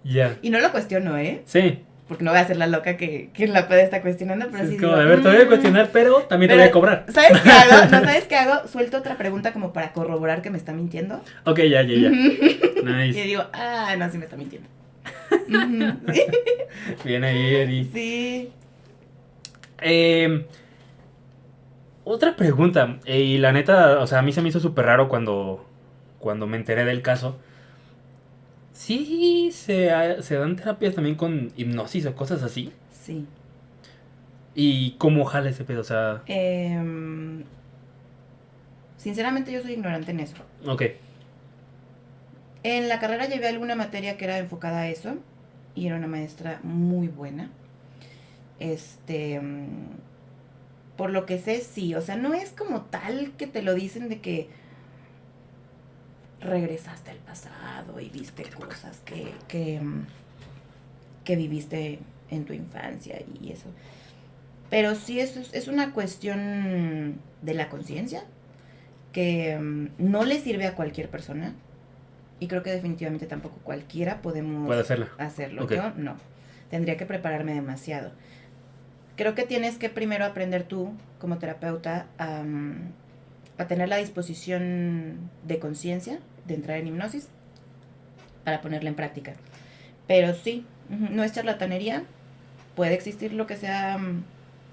[0.05, 0.39] Ya.
[0.41, 1.43] Y no lo cuestiono, ¿eh?
[1.45, 1.85] Sí.
[2.11, 4.75] Porque no voy a ser la loca que, que la peda está cuestionando, pero sí.
[4.75, 5.47] es como, digo, a ver, te voy a mm.
[5.47, 7.07] cuestionar, pero también te voy a cobrar.
[7.09, 7.85] ¿Sabes qué hago?
[7.93, 8.67] ¿No sabes qué hago?
[8.67, 11.23] Suelto otra pregunta como para corroborar que me está mintiendo.
[11.45, 12.09] Ok, ya, ya, ya.
[12.09, 13.23] Y Nice.
[13.23, 14.67] digo, ah, no, sí me está mintiendo.
[17.05, 17.85] Bien ahí, Eri.
[17.95, 18.51] Sí.
[19.83, 20.47] Eh,
[22.03, 25.07] otra pregunta, eh, y la neta, o sea, a mí se me hizo súper raro
[25.07, 25.65] cuando,
[26.19, 27.39] cuando me enteré del caso.
[28.81, 29.91] Sí, se,
[30.23, 32.73] se dan terapias también con hipnosis o cosas así.
[32.91, 33.27] Sí.
[34.55, 35.83] ¿Y cómo jala ese pedo?
[35.83, 37.45] O sea, Em,
[38.97, 40.37] sinceramente yo soy ignorante en eso.
[40.67, 40.83] ok.
[42.63, 45.17] En la carrera llevé alguna materia que era enfocada a eso
[45.75, 47.51] y era una maestra muy buena.
[48.61, 49.89] Este, mm,
[50.97, 54.09] por lo que sé, sí, o sea, no es como tal que te lo dicen
[54.09, 54.49] de que
[56.41, 60.07] regresaste al pasado y viste cosas que, que, mm,
[61.25, 61.99] que viviste
[62.31, 63.67] en tu infancia y eso.
[64.71, 68.25] Pero sí es, es una cuestión de la conciencia
[69.13, 71.55] que mm, no le sirve a cualquier persona.
[72.39, 75.09] Y creo que definitivamente tampoco cualquiera podemos Puede hacerla.
[75.19, 75.69] hacerlo.
[75.69, 76.17] Yo no.
[76.71, 78.13] Tendría que prepararme demasiado.
[79.17, 82.93] Creo que tienes que primero aprender tú, como terapeuta, a, mm,
[83.61, 87.29] a tener la disposición de conciencia de entrar en hipnosis
[88.45, 89.35] para ponerla en práctica.
[90.07, 92.05] Pero sí, no es charlatanería.
[92.75, 94.25] Puede existir lo que sea mm,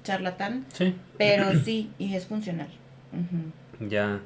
[0.04, 0.96] charlatán, Sí.
[1.18, 2.70] pero sí, y es funcional.
[3.80, 4.22] Ya.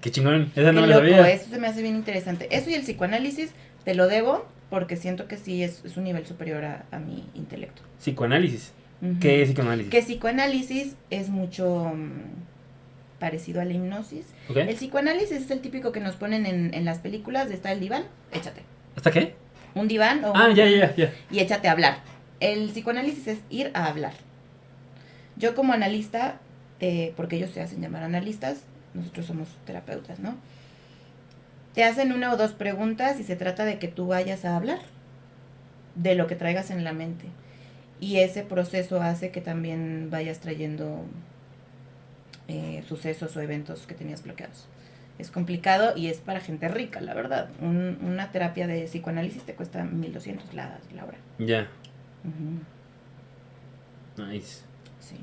[0.00, 0.50] Qué chingón.
[0.54, 1.30] Esa no Qué me loco, sabía.
[1.30, 2.48] eso se me hace bien interesante.
[2.50, 3.50] Eso y el psicoanálisis
[3.84, 7.24] te lo debo porque siento que sí es, es un nivel superior a, a mi
[7.34, 7.82] intelecto.
[7.98, 8.72] Psicoanálisis.
[9.20, 9.90] ¿Qué es psicoanálisis?
[9.90, 12.10] Que psicoanálisis es mucho mm,
[13.20, 14.26] parecido a la hipnosis.
[14.48, 17.78] El psicoanálisis es el típico que nos ponen en, en las películas de está el
[17.78, 18.02] diván,
[18.32, 18.62] échate.
[18.96, 19.34] ¿Hasta qué?
[19.76, 21.12] Un diván o Ah, ya, ya, ya.
[21.30, 21.98] y échate a hablar.
[22.40, 24.14] El psicoanálisis es ir a hablar.
[25.36, 26.40] Yo como analista,
[26.80, 28.62] eh, porque ellos se hacen llamar analistas,
[28.94, 30.34] nosotros somos terapeutas, ¿no?
[31.74, 34.80] Te hacen una o dos preguntas y se trata de que tú vayas a hablar
[35.94, 37.26] de lo que traigas en la mente.
[38.00, 41.04] Y ese proceso hace que también vayas trayendo
[42.50, 44.66] eh, sucesos o eventos que tenías bloqueados.
[45.18, 47.48] Es complicado y es para gente rica, la verdad.
[47.60, 51.18] Un- una terapia de psicoanálisis te cuesta 1200 la, la hora.
[51.38, 51.68] Ya.
[54.16, 54.62] Nice.
[55.00, 55.16] sí.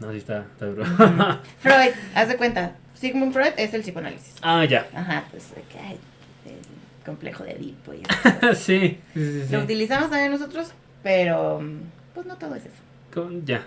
[0.00, 0.84] No, sí está, está duro.
[1.58, 2.72] Freud, haz de cuenta.
[2.94, 4.34] Sigmund Freud es el psicoanálisis.
[4.42, 4.86] ah, ya.
[4.94, 5.98] Ajá, pues hay
[6.46, 8.54] el complejo de Edipo y eso.
[8.54, 9.44] sí, sí, sí.
[9.46, 9.52] sí.
[9.52, 10.72] Lo utilizamos también nosotros,
[11.02, 11.60] pero
[12.14, 12.76] pues no todo es eso.
[13.12, 13.64] Con- Ya.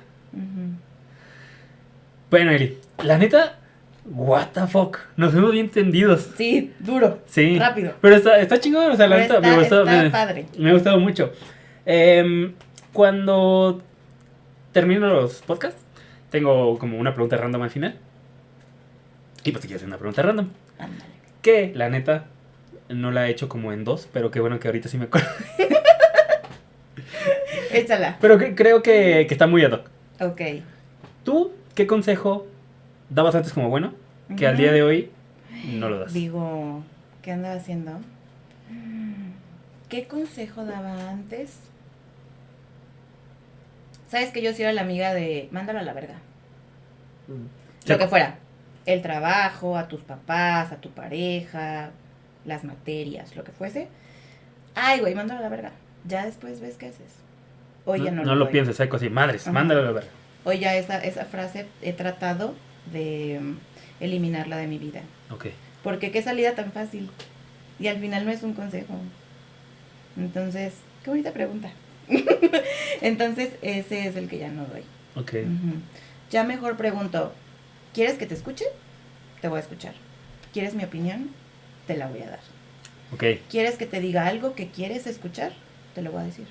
[2.36, 3.59] Bueno, Eli, la neta,
[4.03, 4.97] what the fuck.
[5.15, 6.31] Nos vemos bien tendidos.
[6.36, 7.57] Sí, duro, Sí.
[7.57, 7.93] rápido.
[8.01, 9.83] Pero está, está chingón, o sea, la neta, me gustó.
[9.83, 10.45] está me- padre.
[10.57, 11.31] Me ha gustado mucho.
[11.86, 12.51] Em,
[12.91, 13.81] cuando
[14.73, 15.81] termino los podcasts,
[16.29, 17.97] tengo como una pregunta random al final.
[19.45, 20.49] Y pues te quiero hacer una pregunta random.
[20.77, 21.11] Ándale.
[21.41, 22.25] Que la neta
[22.89, 25.29] no la he hecho como en dos, pero qué bueno que ahorita sí me acuerdo.
[27.71, 28.17] Échala.
[28.19, 29.89] Pero que- creo que, que está muy ad hoc.
[30.19, 30.41] Ok.
[31.23, 32.47] ¿Tú qué consejo
[33.09, 33.93] dabas antes como bueno
[34.36, 35.11] que al día de hoy
[35.73, 36.13] no lo das?
[36.13, 36.84] Digo,
[37.21, 37.99] ¿qué andaba haciendo?
[39.89, 41.59] ¿Qué consejo daba antes?
[44.07, 46.15] Sabes que yo sí era la amiga de mándalo a la verga.
[47.28, 47.89] Mm.
[47.89, 48.39] Lo que fuera.
[48.86, 51.91] El trabajo, a tus papás, a tu pareja,
[52.45, 53.88] las materias, lo que fuese.
[54.76, 55.71] Ay, güey, mándalo a la verga.
[56.07, 57.15] Ya después ves qué haces.
[57.86, 60.09] Hoy no, no, no lo, pienses, seco así, madres, mándalo a la verga.
[60.45, 62.53] Hoy ya esa, esa frase he tratado
[62.91, 63.41] de
[63.99, 65.01] eliminarla de mi vida.
[65.31, 65.47] Ok.
[65.83, 67.09] Porque qué salida tan fácil.
[67.79, 68.93] Y al final no es un consejo.
[70.15, 71.71] Entonces, qué bonita pregunta.
[73.01, 74.83] Entonces, ese es el que ya no doy.
[75.15, 75.33] Ok.
[76.29, 77.33] Ya mejor pregunto,
[77.93, 78.65] ¿quieres que te escuche?
[79.41, 79.93] Te voy a escuchar.
[80.53, 81.31] ¿Quieres mi opinión?
[81.87, 82.39] Te la voy a dar.
[83.13, 83.23] Ok.
[83.49, 85.53] ¿Quieres que te diga algo que quieres escuchar?
[85.95, 86.47] Te lo voy a decir.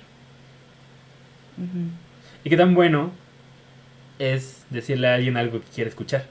[2.43, 3.11] ¿Y qué tan bueno
[4.19, 6.25] es decirle a alguien algo que quiere escuchar?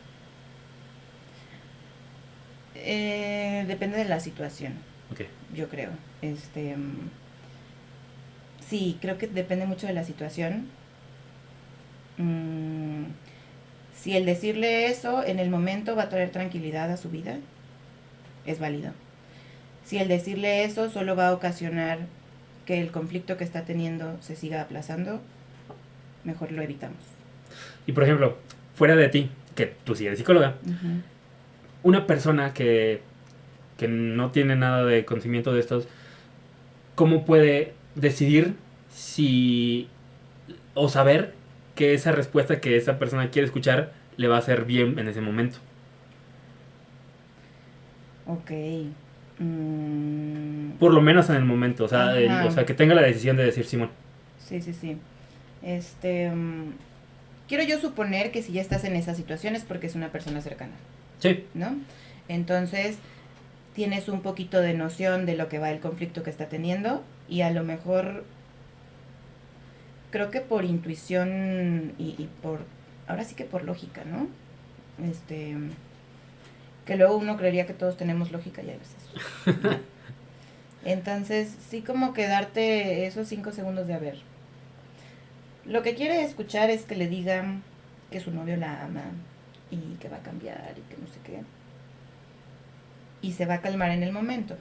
[2.75, 4.75] Eh, depende de la situación.
[5.13, 5.29] Okay.
[5.55, 5.91] Yo creo.
[6.23, 6.77] Este.
[6.77, 7.11] Mm,
[8.67, 10.69] sí, creo que depende mucho de la situación.
[12.19, 13.05] Mm,
[13.95, 17.39] si el decirle eso en el momento va a traer tranquilidad a su vida,
[18.47, 18.93] es válido.
[19.85, 21.99] Si el decirle eso solo va a ocasionar
[22.67, 25.21] que el conflicto que está teniendo se siga aplazando,
[26.25, 26.99] mejor lo evitamos.
[27.87, 28.37] Y por ejemplo,
[28.75, 30.57] fuera de ti, que tú sí eres psicóloga,
[31.83, 33.01] una persona que,
[33.87, 35.87] no tiene nada de conocimiento de estos,
[36.95, 38.55] ¿cómo puede decidir
[38.91, 39.89] si
[40.73, 41.35] o saber
[41.75, 45.21] que esa respuesta que esa persona quiere escuchar le va a hacer bien en ese
[45.21, 45.59] momento?
[48.27, 48.51] Ok.
[49.39, 50.79] Mm.
[50.79, 52.15] Por lo menos en el momento, o sea,
[52.47, 53.91] o sea, que tenga la decisión de decir Simón.
[54.39, 54.97] Sí, sí, sí.
[55.63, 56.31] Este.
[56.31, 56.73] Mm,
[57.49, 60.41] quiero yo suponer que si ya estás en esa situación es porque es una persona
[60.41, 60.75] cercana.
[61.21, 61.47] Sí.
[61.55, 61.77] ¿No?
[62.29, 62.99] Entonces,
[63.75, 67.43] tienes un poquito de noción de lo que va el conflicto que está teniendo y
[67.43, 68.25] a lo mejor
[70.11, 72.61] creo que por intuición y, por
[73.07, 74.29] ahora sí que por lógica, ¿no?
[75.05, 75.57] Este
[76.87, 79.81] que luego uno creería que todos tenemos lógica y a veces.
[80.85, 84.19] Entonces, sí como que darte esos cinco segundos de haber.
[85.67, 87.63] Lo que quiere escuchar es que le digan
[88.11, 89.05] que su novio la ama,
[89.71, 91.43] y que va a cambiar y que no sé qué.
[93.23, 94.57] Y se va a calmar en el momento.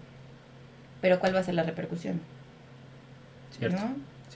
[1.02, 2.22] Pero ¿cuál va a ser la repercusión?
[3.58, 3.82] Cierto.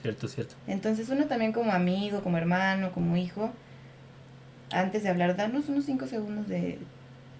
[0.00, 0.54] Cierto, cierto.
[0.66, 3.50] Entonces uno también como amigo, como hermano, como hijo,
[4.70, 6.78] antes de hablar, darnos unos cinco segundos de,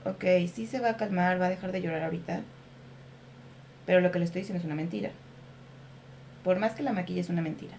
[0.05, 2.41] ok, sí se va a calmar, va a dejar de llorar ahorita,
[3.87, 5.11] pero lo que le estoy diciendo es una mentira.
[6.43, 7.77] Por más que la maquilla es una mentira.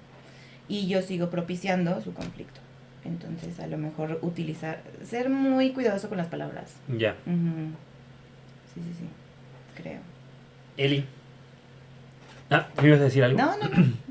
[0.70, 2.62] Y yo sigo propiciando su conflicto.
[3.04, 6.76] Entonces, a lo mejor utilizar, ser muy cuidadoso con las palabras.
[6.88, 7.16] Ya.
[7.26, 9.06] Sí, sí, sí.
[9.82, 10.00] Creo.
[10.78, 11.06] Eli.
[12.52, 13.38] Ah, ¿me ibas a decir algo?
[13.38, 13.94] No, no, no.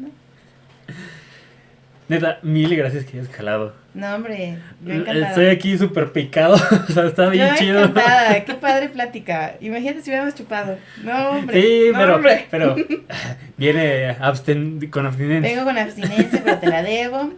[2.08, 3.74] Neta, mil gracias que hayas jalado.
[3.92, 5.28] No, hombre, yo encantada.
[5.28, 6.54] Estoy aquí súper picado,
[6.88, 7.80] o sea, está bien chido.
[7.80, 9.56] encantada, qué padre plática.
[9.60, 10.78] Imagínate si hubiéramos chupado.
[11.02, 11.60] No, hombre.
[11.60, 12.46] Sí, no, pero, hombre.
[12.50, 12.76] pero
[13.58, 15.50] viene absten con abstinencia.
[15.50, 17.32] Vengo con abstinencia, pero te la debo.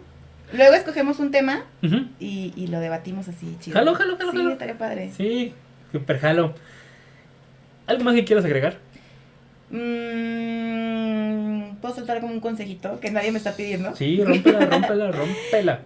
[0.53, 1.63] Luego escogemos un tema
[2.19, 3.77] y, y, lo debatimos así, chido.
[3.77, 5.11] Jalo, jalo, jalo, sí, estaría padre.
[5.15, 5.53] Sí,
[5.91, 6.55] súper jalo.
[7.87, 8.77] ¿Algo más que quieras agregar?
[9.71, 13.95] Mm, ¿Puedo soltar como un consejito que nadie me está pidiendo?
[13.95, 15.79] Sí, rómpela, rómpela, rómpela.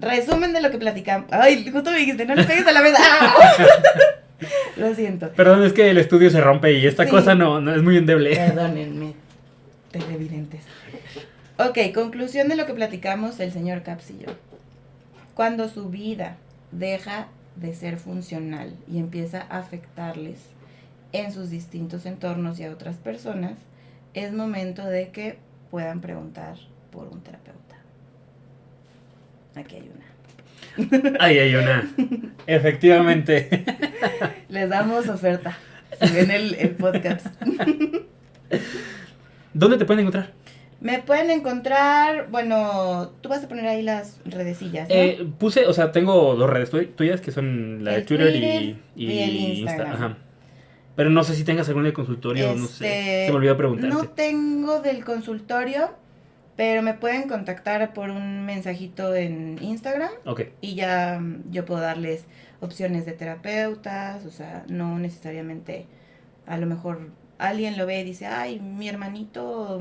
[0.00, 1.28] Resumen de lo que platicamos.
[1.32, 2.98] Ay, justo me dijiste, no le pegues a la mesa.
[4.76, 5.30] lo siento.
[5.30, 8.34] Perdón, es que el estudio se rompe y esta cosa no, no es muy endeble.
[8.34, 9.14] Perdónenme,
[9.90, 10.62] televidentes.
[11.58, 14.34] Ok, conclusión de lo que platicamos el señor Capsillo.
[15.34, 16.36] Cuando su vida
[16.72, 20.38] deja de ser funcional y empieza a afectarles
[21.12, 23.58] en sus distintos entornos y a otras personas,
[24.14, 25.38] es momento de que
[25.70, 26.56] puedan preguntar
[26.90, 27.76] por un terapeuta.
[29.54, 30.12] Aquí hay una.
[31.20, 31.90] Ahí hay una.
[32.46, 33.64] Efectivamente.
[34.48, 35.56] Les damos oferta.
[36.00, 37.26] Si ven el, el podcast.
[39.54, 40.32] ¿Dónde te pueden encontrar?
[40.80, 44.88] Me pueden encontrar, bueno, tú vas a poner ahí las redecillas.
[44.88, 44.94] ¿no?
[44.94, 49.36] Eh, puse, o sea, tengo dos redes tuyas que son la de Twitter, y, el
[49.36, 50.16] Instagram.
[50.94, 52.86] Pero no sé si tengas alguna de consultorio, no sé.
[52.86, 53.88] Este, se me olvidó preguntar.
[53.88, 55.90] No tengo del consultorio,
[56.56, 60.10] pero me pueden contactar por un mensajito en Instagram.
[60.26, 60.42] Ok.
[60.60, 62.26] Y ya mm, yo puedo darles
[62.60, 65.86] opciones de terapeutas, o sea, no necesariamente,
[66.46, 69.80] a lo mejor alguien lo ve y dice, ay, mi hermanito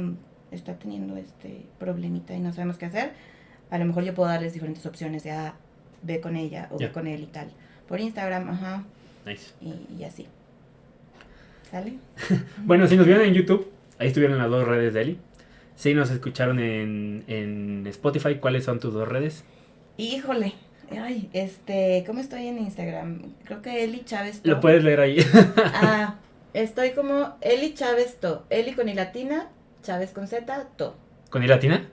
[0.50, 3.12] está teniendo este problemita y no sabemos qué hacer,
[3.70, 5.56] a lo mejor yo puedo darles diferentes opciones de, ah,
[6.02, 7.52] ve con ella o ve con él y tal.
[7.88, 8.84] Por Instagram, ajá.
[9.26, 9.54] Nice.
[9.62, 10.28] Y, así.
[11.72, 11.94] ¿Sale?
[12.66, 15.20] bueno, si nos vieron en YouTube, Ahí estuvieron las dos redes de Eli.
[15.76, 19.44] Si nos escucharon en, en Spotify, ¿cuáles son tus dos redes?
[19.98, 20.56] Híjole,
[20.90, 23.22] ay, este, ¿cómo estoy en Instagram?
[23.44, 24.42] Creo que Eli Chávez.
[24.44, 25.18] Lo puedes leer ahí.
[25.76, 26.16] ah,
[26.56, 28.44] estoy como Eli Chávez To.
[28.50, 29.50] Eli con I latina,
[29.84, 30.98] Chávez con Z, To.
[31.30, 31.88] ¿Con I latina?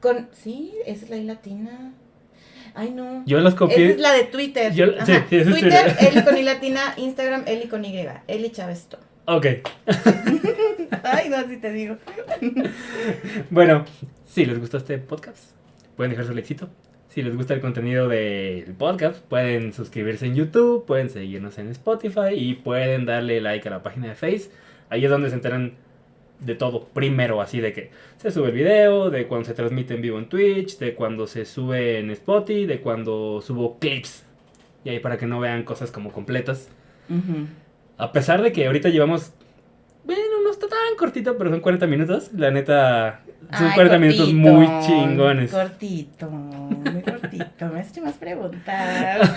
[0.00, 1.92] Con, sí, esa es la I latina.
[2.74, 3.24] Ay, no.
[3.26, 3.84] Yo los copié.
[3.84, 4.72] Esa es la de Twitter.
[4.72, 9.11] Yo, sí, Twitter, Twitter, Eli con I latina, Instagram, Eli con Y, Eli Chávez To.
[9.24, 9.46] Ok.
[11.04, 11.96] Ay, no, así te digo.
[13.50, 13.84] bueno,
[14.26, 15.52] si les gustó este podcast,
[15.96, 16.68] pueden dejar su éxito.
[17.08, 22.34] Si les gusta el contenido del podcast, pueden suscribirse en YouTube, pueden seguirnos en Spotify
[22.34, 24.50] y pueden darle like a la página de Face.
[24.88, 25.74] Ahí es donde se enteran
[26.40, 26.86] de todo.
[26.86, 30.28] Primero, así de que se sube el video, de cuando se transmite en vivo en
[30.28, 34.24] Twitch, de cuando se sube en Spotify, de cuando subo clips.
[34.84, 36.70] Y ahí para que no vean cosas como completas.
[38.02, 39.32] A pesar de que ahorita llevamos.
[40.04, 42.32] Bueno, no está tan cortito, pero son 40 minutos.
[42.34, 43.20] La neta.
[43.56, 45.52] Son 40 minutos muy chingones.
[45.52, 47.68] Cortito, muy cortito.
[47.72, 49.30] Me has hecho más preguntas.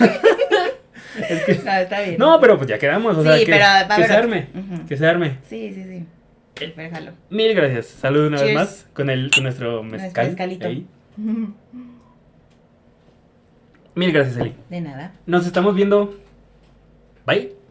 [1.28, 1.60] es que...
[1.64, 2.16] no, está bien.
[2.18, 3.16] No, pero pues ya quedamos.
[3.16, 3.64] O sí, sea, que, pero,
[3.96, 4.48] que se arme.
[4.88, 5.38] Que se arme.
[5.48, 6.04] Sí, sí, sí.
[6.76, 7.12] Déjalo.
[7.30, 7.86] Mil gracias.
[7.86, 10.26] Saludos una vez más con, el, con nuestro mezcal.
[10.26, 10.68] Mezcalito.
[13.94, 14.56] Mil gracias, Eli.
[14.68, 15.12] De nada.
[15.24, 16.16] Nos estamos viendo.
[17.24, 17.65] Bye.